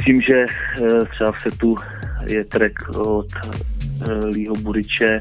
S 0.00 0.04
tím, 0.04 0.20
že 0.20 0.34
eh, 0.36 1.04
třeba 1.14 1.32
v 1.32 1.42
setu 1.42 1.76
je 2.28 2.44
track 2.44 2.88
od 2.96 3.26
eh, 3.34 4.26
Lího 4.26 4.54
Buriče, 4.54 5.20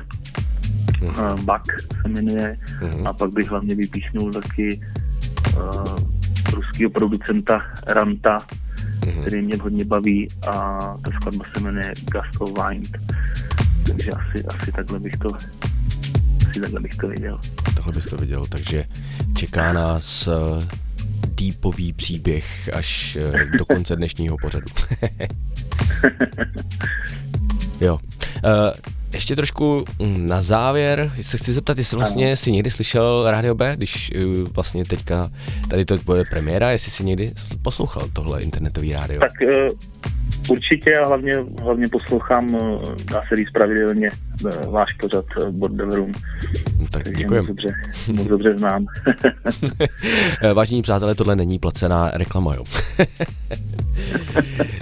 uh, 1.07 1.41
Bak 1.41 1.61
se 2.01 2.09
jmenuje, 2.09 2.57
Mhm. 2.81 3.07
a 3.07 3.13
pak 3.13 3.33
bych 3.33 3.49
hlavně 3.49 3.75
vypíchnul 3.75 4.33
taky 4.33 4.81
uh, 5.57 5.95
ruského 6.53 6.91
producenta 6.91 7.61
Ranta, 7.87 8.37
který 9.21 9.41
mě 9.41 9.57
hodně 9.57 9.85
baví 9.85 10.27
a 10.47 10.51
ta 10.79 11.11
skladba 11.19 11.45
se 11.55 11.63
jmenuje 11.63 11.93
Gust 12.11 12.41
of 12.41 12.51
Wind. 12.67 12.97
Takže 13.87 14.09
asi, 14.11 14.45
asi 14.45 14.71
takhle 14.71 14.99
bych 14.99 15.17
to 15.17 15.29
asi 16.49 16.59
takhle 16.61 16.79
bych 16.79 16.95
to 16.95 17.07
viděl. 17.07 17.39
Tohle 17.75 17.93
bys 17.93 18.05
to 18.05 18.15
viděl, 18.17 18.45
takže 18.49 18.85
čeká 19.37 19.73
nás 19.73 20.27
eh, 20.27 20.67
deepový 21.35 21.93
příběh 21.93 22.69
až 22.73 23.15
eh, 23.15 23.45
do 23.57 23.65
konce 23.65 23.95
dnešního 23.95 24.37
pořadu. 24.41 24.65
jo. 27.81 27.99
Eh, 28.43 28.73
ještě 29.13 29.35
trošku 29.35 29.85
mm, 29.99 30.27
na 30.27 30.41
závěr 30.41 31.11
se 31.21 31.37
chci 31.37 31.53
zeptat, 31.53 31.77
jestli 31.77 31.97
vlastně 31.97 32.35
si 32.35 32.51
někdy 32.51 32.71
slyšel 32.71 33.31
Rádio 33.31 33.55
B, 33.55 33.75
když 33.75 34.11
eh, 34.15 34.19
vlastně 34.55 34.85
teďka 34.85 35.29
tady 35.69 35.85
to 35.85 35.97
bude 36.05 36.23
premiéra, 36.29 36.71
jestli 36.71 36.91
si 36.91 37.05
někdy 37.05 37.31
poslouchal 37.61 38.03
tohle 38.13 38.41
internetový 38.41 38.93
rádio. 38.93 39.19
Tak 39.19 39.41
eh, 39.41 39.69
Určitě 40.49 40.97
a 40.97 41.07
hlavně, 41.07 41.35
hlavně 41.61 41.89
poslouchám, 41.89 42.55
eh, 42.55 42.59
dá 43.11 43.21
se 43.29 43.35
říct 43.35 43.51
pravidelně, 43.53 44.09
eh, 44.47 44.67
váš 44.67 44.93
pořad 44.93 45.25
eh, 45.41 45.51
Bordel 45.51 45.89
Room. 45.89 46.11
No, 46.79 46.85
tak 46.91 47.17
děkujem. 47.17 47.45
Moc 47.45 47.47
dobře, 47.47 47.67
moc 48.13 48.27
dobře 48.27 48.57
znám. 48.57 48.85
Vážení 50.53 50.81
přátelé, 50.81 51.15
tohle 51.15 51.35
není 51.35 51.59
placená 51.59 52.11
reklama, 52.13 52.55
jo. 52.55 52.63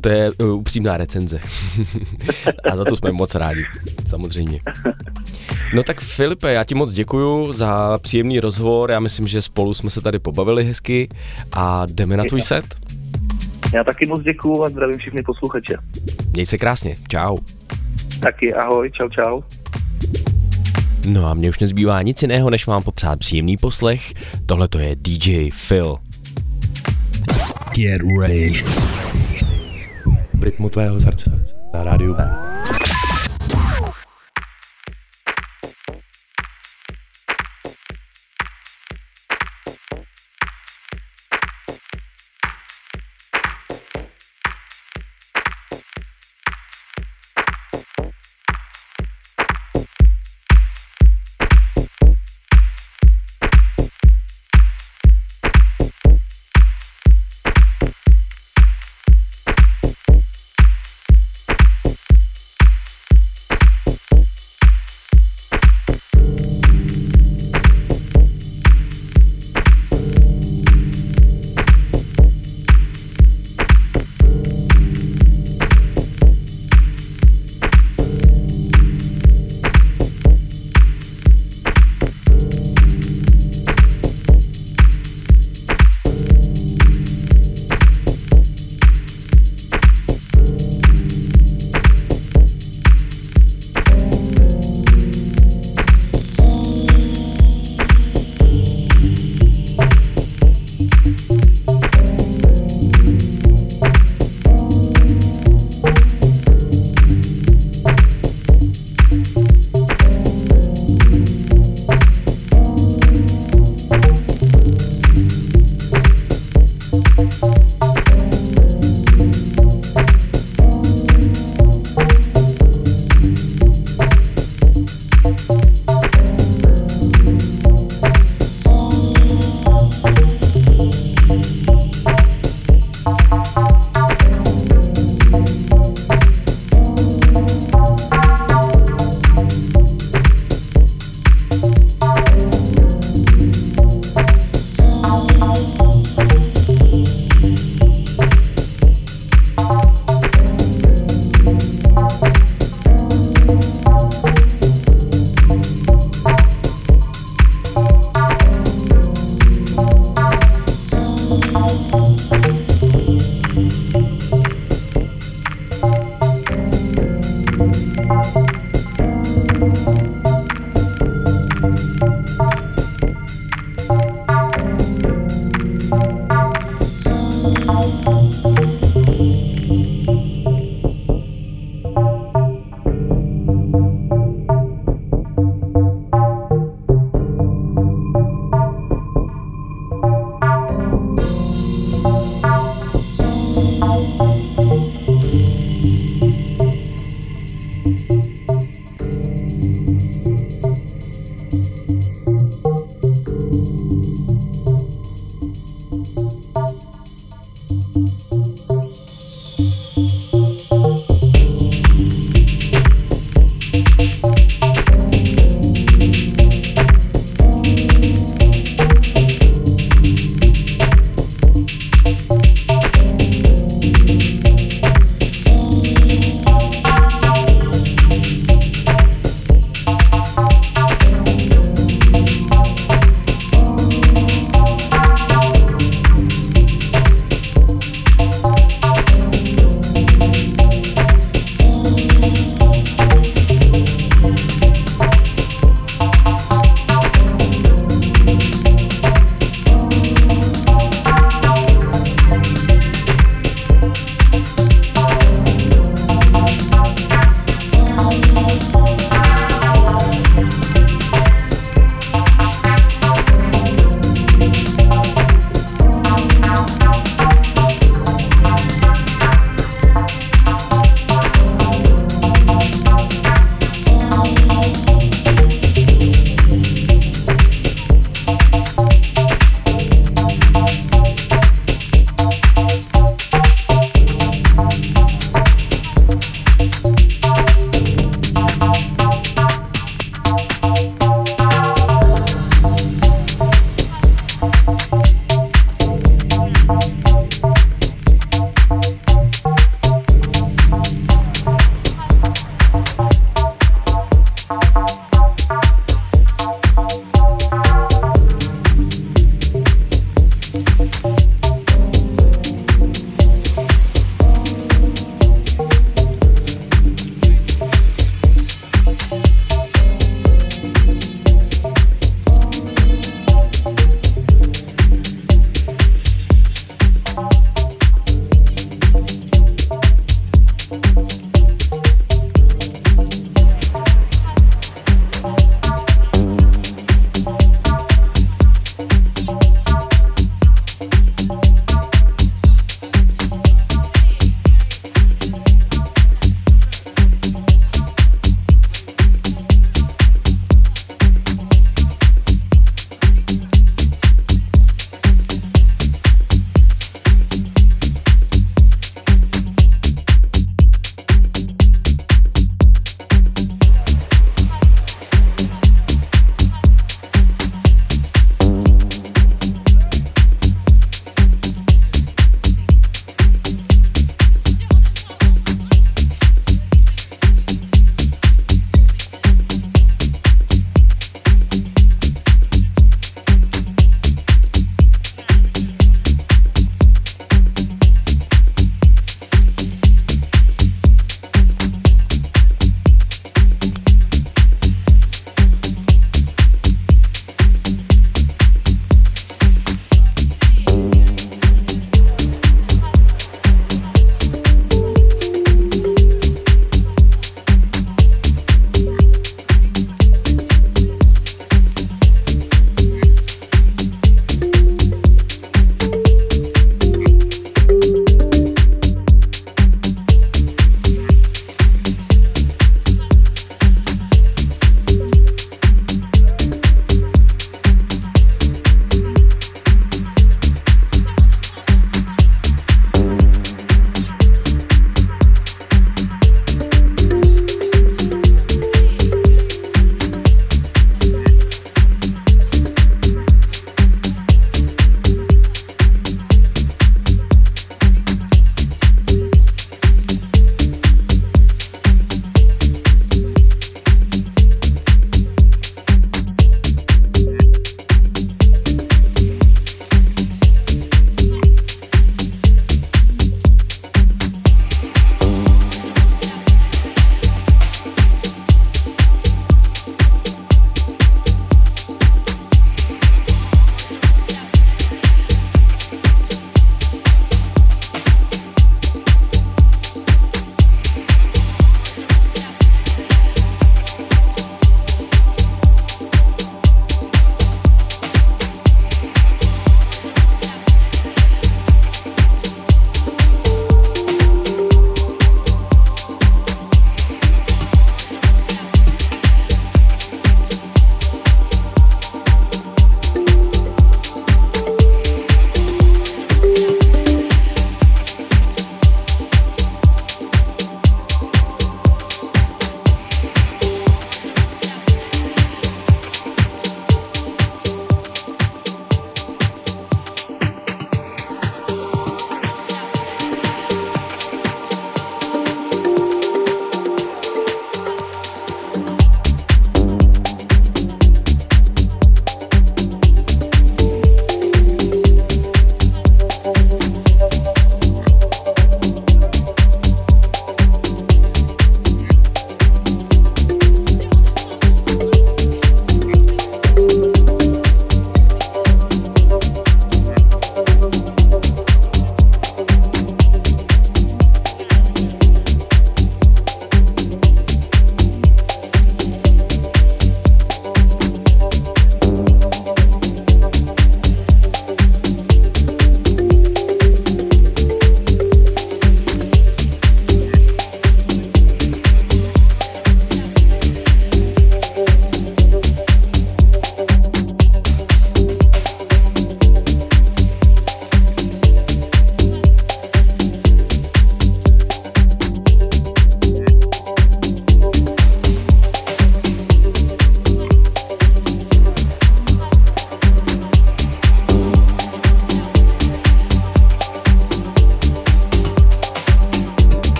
to 0.00 0.08
je 0.08 0.32
upřímná 0.32 0.96
recenze. 0.96 1.40
A 2.70 2.76
za 2.76 2.84
to 2.84 2.96
jsme 2.96 3.12
moc 3.12 3.34
rádi, 3.34 3.64
samozřejmě. 4.08 4.60
No 5.74 5.82
tak 5.82 6.00
Filipe, 6.00 6.52
já 6.52 6.64
ti 6.64 6.74
moc 6.74 6.92
děkuju 6.92 7.52
za 7.52 7.98
příjemný 7.98 8.40
rozhovor, 8.40 8.90
já 8.90 9.00
myslím, 9.00 9.26
že 9.26 9.42
spolu 9.42 9.74
jsme 9.74 9.90
se 9.90 10.00
tady 10.00 10.18
pobavili 10.18 10.64
hezky 10.64 11.08
a 11.52 11.86
jdeme 11.86 12.16
na 12.16 12.24
tvůj 12.24 12.42
set. 12.42 12.64
Já 13.74 13.84
taky 13.84 14.06
moc 14.06 14.22
děkuju 14.22 14.64
a 14.64 14.68
zdravím 14.68 14.98
všechny 14.98 15.22
posluchače. 15.22 15.74
Měj 16.32 16.46
se 16.46 16.58
krásně, 16.58 16.96
čau. 17.08 17.38
Taky 18.22 18.54
ahoj, 18.54 18.90
čau 18.90 19.08
čau. 19.08 19.40
No 21.06 21.26
a 21.26 21.34
mně 21.34 21.48
už 21.48 21.58
nezbývá 21.58 22.02
nic 22.02 22.22
jiného, 22.22 22.50
než 22.50 22.66
vám 22.66 22.82
popřát 22.82 23.18
příjemný 23.18 23.56
poslech. 23.56 24.12
Tohle 24.46 24.68
to 24.68 24.78
je 24.78 24.96
DJ 24.96 25.50
Phil. 25.68 25.96
Get 27.76 28.02
ready. 28.20 28.52
V 30.34 30.42
rytmu 30.42 30.68
tvého 30.68 31.00
srdce 31.00 31.44
na 31.74 31.82
rádiu 31.82 32.14
B. 32.14 32.30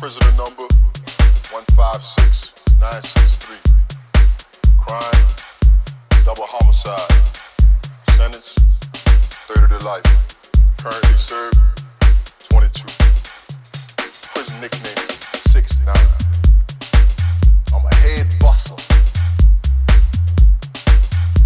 Prisoner 0.00 0.32
number 0.32 0.64
156963. 1.52 3.60
Crime, 4.80 5.28
double 6.24 6.48
homicide. 6.48 7.04
Sentence, 8.16 8.56
30 9.52 9.76
to 9.78 9.84
life. 9.84 10.00
Currently 10.78 11.18
served, 11.18 11.60
22. 12.48 12.88
Prison 14.32 14.56
nickname 14.62 14.96
is 14.96 15.20
69. 15.52 15.94
I'm 17.74 17.84
a 17.84 17.94
head 17.96 18.26
bustle. 18.40 18.78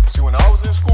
See, 0.06 0.22
when 0.22 0.36
I 0.36 0.48
was 0.48 0.64
in 0.64 0.72
school, 0.72 0.93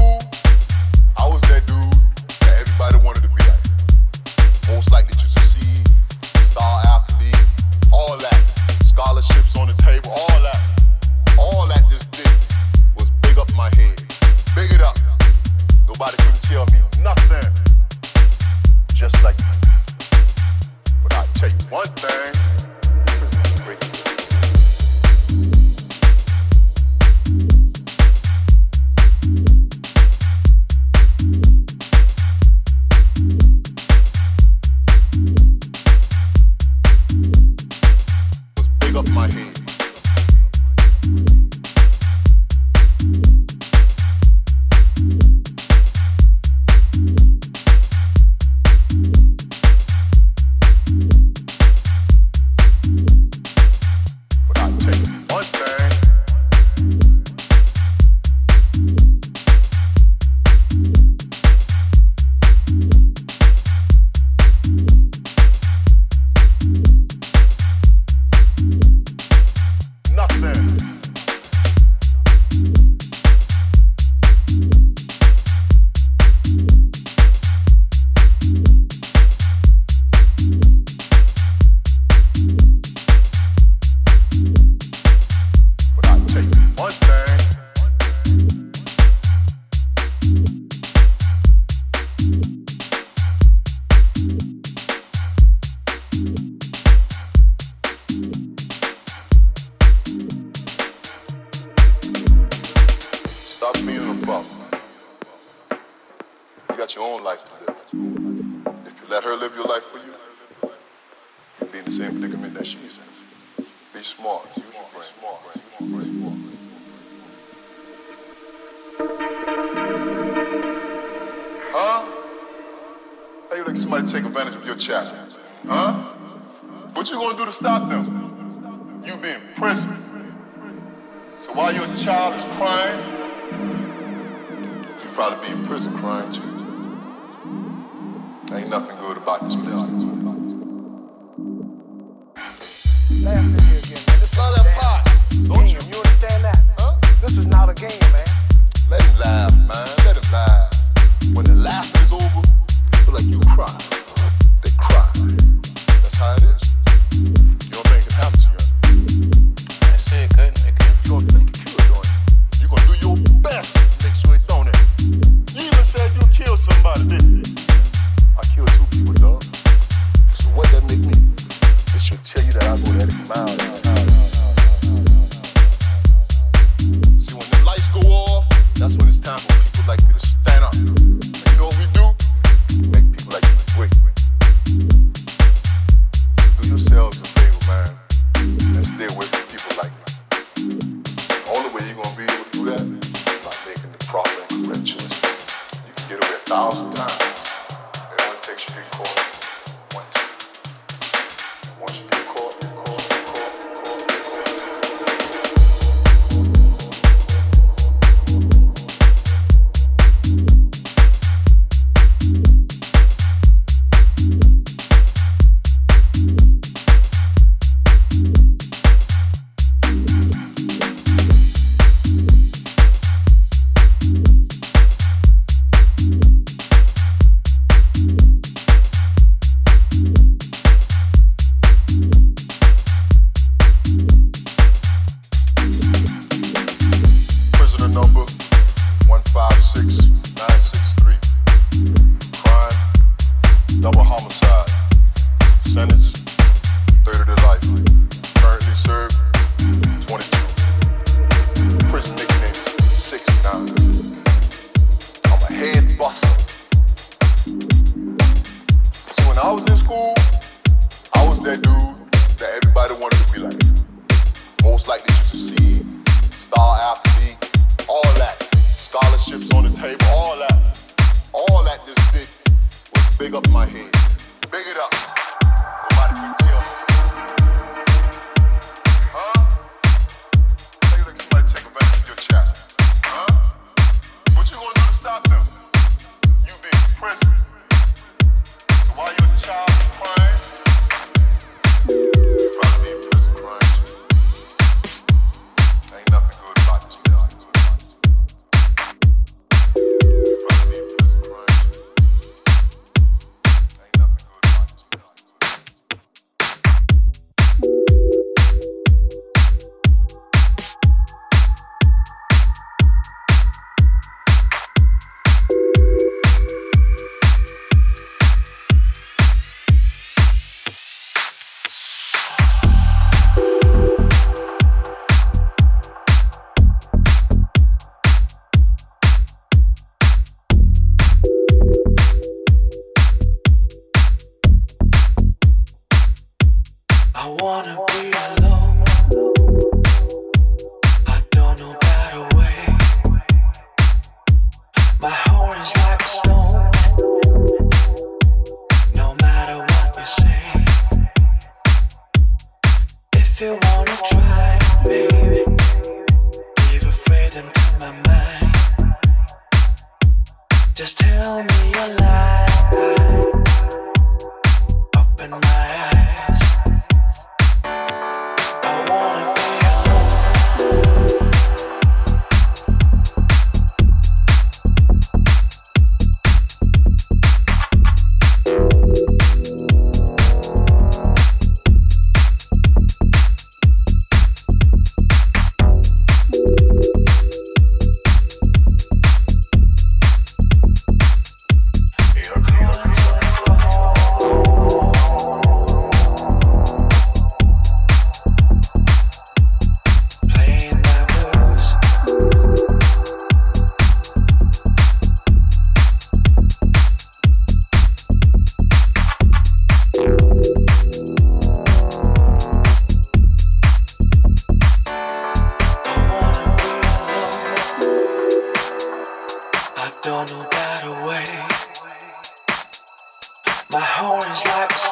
before. 198.67 199.30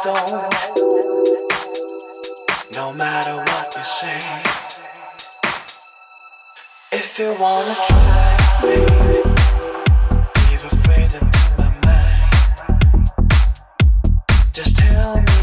Alone. 0.06 0.50
No 2.74 2.94
matter 2.94 3.36
what 3.36 3.76
you 3.76 3.84
say. 3.84 4.20
If 6.92 7.20
you 7.20 7.36
wanna 7.40 7.76
try, 7.88 8.38
baby, 8.62 9.24
leave 10.46 10.64
a 10.64 10.76
freedom 10.84 11.26
to 11.32 11.44
my 11.58 11.70
mind. 11.86 13.12
Just 14.54 14.76
tell 14.76 15.16
me 15.22 15.39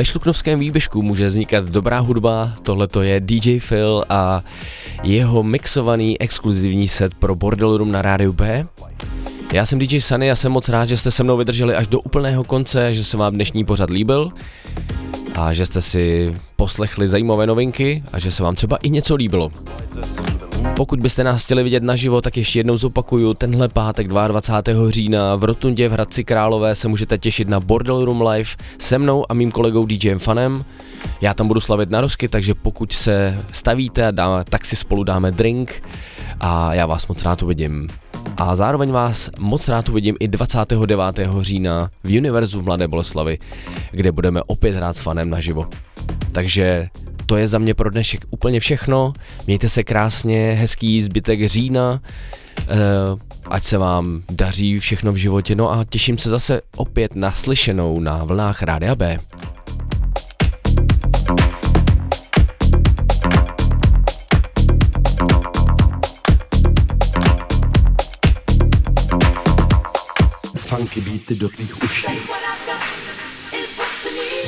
ve 0.00 0.04
Šluknovském 0.04 0.58
výběžku 0.60 1.02
může 1.02 1.26
vznikat 1.26 1.64
dobrá 1.64 1.98
hudba, 1.98 2.52
tohle 2.62 2.88
to 2.88 3.02
je 3.02 3.20
DJ 3.20 3.60
Phil 3.60 4.04
a 4.08 4.42
jeho 5.02 5.42
mixovaný 5.42 6.20
exkluzivní 6.20 6.88
set 6.88 7.14
pro 7.14 7.34
Bordel 7.34 7.76
Room 7.76 7.92
na 7.92 8.02
rádiu 8.02 8.32
B. 8.32 8.66
Já 9.52 9.66
jsem 9.66 9.78
DJ 9.78 10.00
Sunny 10.00 10.30
a 10.30 10.36
jsem 10.36 10.52
moc 10.52 10.68
rád, 10.68 10.86
že 10.86 10.96
jste 10.96 11.10
se 11.10 11.24
mnou 11.24 11.36
vydrželi 11.36 11.74
až 11.74 11.86
do 11.86 12.00
úplného 12.00 12.44
konce, 12.44 12.94
že 12.94 13.04
se 13.04 13.16
vám 13.16 13.32
dnešní 13.32 13.64
pořad 13.64 13.90
líbil 13.90 14.32
a 15.34 15.52
že 15.52 15.66
jste 15.66 15.80
si 15.80 16.34
poslechli 16.56 17.08
zajímavé 17.08 17.46
novinky 17.46 18.02
a 18.12 18.18
že 18.18 18.32
se 18.32 18.42
vám 18.42 18.54
třeba 18.54 18.76
i 18.76 18.90
něco 18.90 19.14
líbilo. 19.14 19.52
Pokud 20.80 21.00
byste 21.00 21.24
nás 21.24 21.44
chtěli 21.44 21.62
vidět 21.62 21.82
naživo, 21.82 22.20
tak 22.20 22.36
ještě 22.36 22.58
jednou 22.58 22.76
zopakuju, 22.76 23.34
tenhle 23.34 23.68
pátek 23.68 24.08
22. 24.08 24.90
října 24.90 25.36
v 25.36 25.44
Rotundě 25.44 25.88
v 25.88 25.92
Hradci 25.92 26.24
Králové 26.24 26.74
se 26.74 26.88
můžete 26.88 27.18
těšit 27.18 27.48
na 27.48 27.60
Bordel 27.60 28.04
Room 28.04 28.22
Live 28.22 28.50
se 28.78 28.98
mnou 28.98 29.24
a 29.28 29.34
mým 29.34 29.50
kolegou 29.50 29.86
DJem 29.86 30.18
Fanem. 30.18 30.64
Já 31.20 31.34
tam 31.34 31.48
budu 31.48 31.60
slavit 31.60 31.90
narosky, 31.90 32.28
takže 32.28 32.54
pokud 32.54 32.92
se 32.92 33.44
stavíte, 33.52 34.06
a 34.06 34.10
dá, 34.10 34.44
tak 34.44 34.64
si 34.64 34.76
spolu 34.76 35.04
dáme 35.04 35.30
drink 35.30 35.82
a 36.40 36.74
já 36.74 36.86
vás 36.86 37.06
moc 37.06 37.24
rád 37.24 37.42
uvidím. 37.42 37.88
A 38.36 38.56
zároveň 38.56 38.90
vás 38.90 39.30
moc 39.38 39.68
rád 39.68 39.88
uvidím 39.88 40.16
i 40.20 40.28
29. 40.28 41.04
října 41.40 41.90
v 42.04 42.18
Univerzu 42.18 42.60
v 42.60 42.64
Mladé 42.64 42.88
Boleslavi, 42.88 43.38
kde 43.90 44.12
budeme 44.12 44.42
opět 44.46 44.76
hrát 44.76 44.96
s 44.96 45.00
fanem 45.00 45.30
naživo. 45.30 45.68
Takže 46.32 46.88
to 47.30 47.36
je 47.36 47.48
za 47.48 47.58
mě 47.58 47.74
pro 47.74 47.90
dnešek 47.90 48.24
úplně 48.30 48.60
všechno. 48.60 49.12
Mějte 49.46 49.68
se 49.68 49.82
krásně, 49.82 50.52
hezký 50.52 51.02
zbytek 51.02 51.48
října, 51.48 52.00
eh, 52.58 52.66
ať 53.50 53.64
se 53.64 53.78
vám 53.78 54.22
daří 54.30 54.78
všechno 54.78 55.12
v 55.12 55.16
životě. 55.16 55.54
No 55.54 55.72
a 55.72 55.84
těším 55.84 56.18
se 56.18 56.30
zase 56.30 56.60
opět 56.76 57.16
na 57.16 57.32
slyšenou 57.32 58.00
na 58.00 58.24
vlnách 58.24 58.62
Rádia 58.62 58.94
B. 58.94 59.18
Funky 70.56 71.00
beaty 71.00 71.34
do 71.34 71.48
tvých 71.48 71.82
uší. 71.84 72.06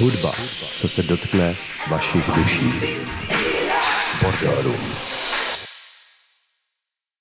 Hudba, 0.02 0.32
co 0.76 0.88
se 0.88 1.02
dotkne 1.02 1.56
vašich 1.88 2.30
duší. 2.30 2.72
Bordelů. 4.22 4.74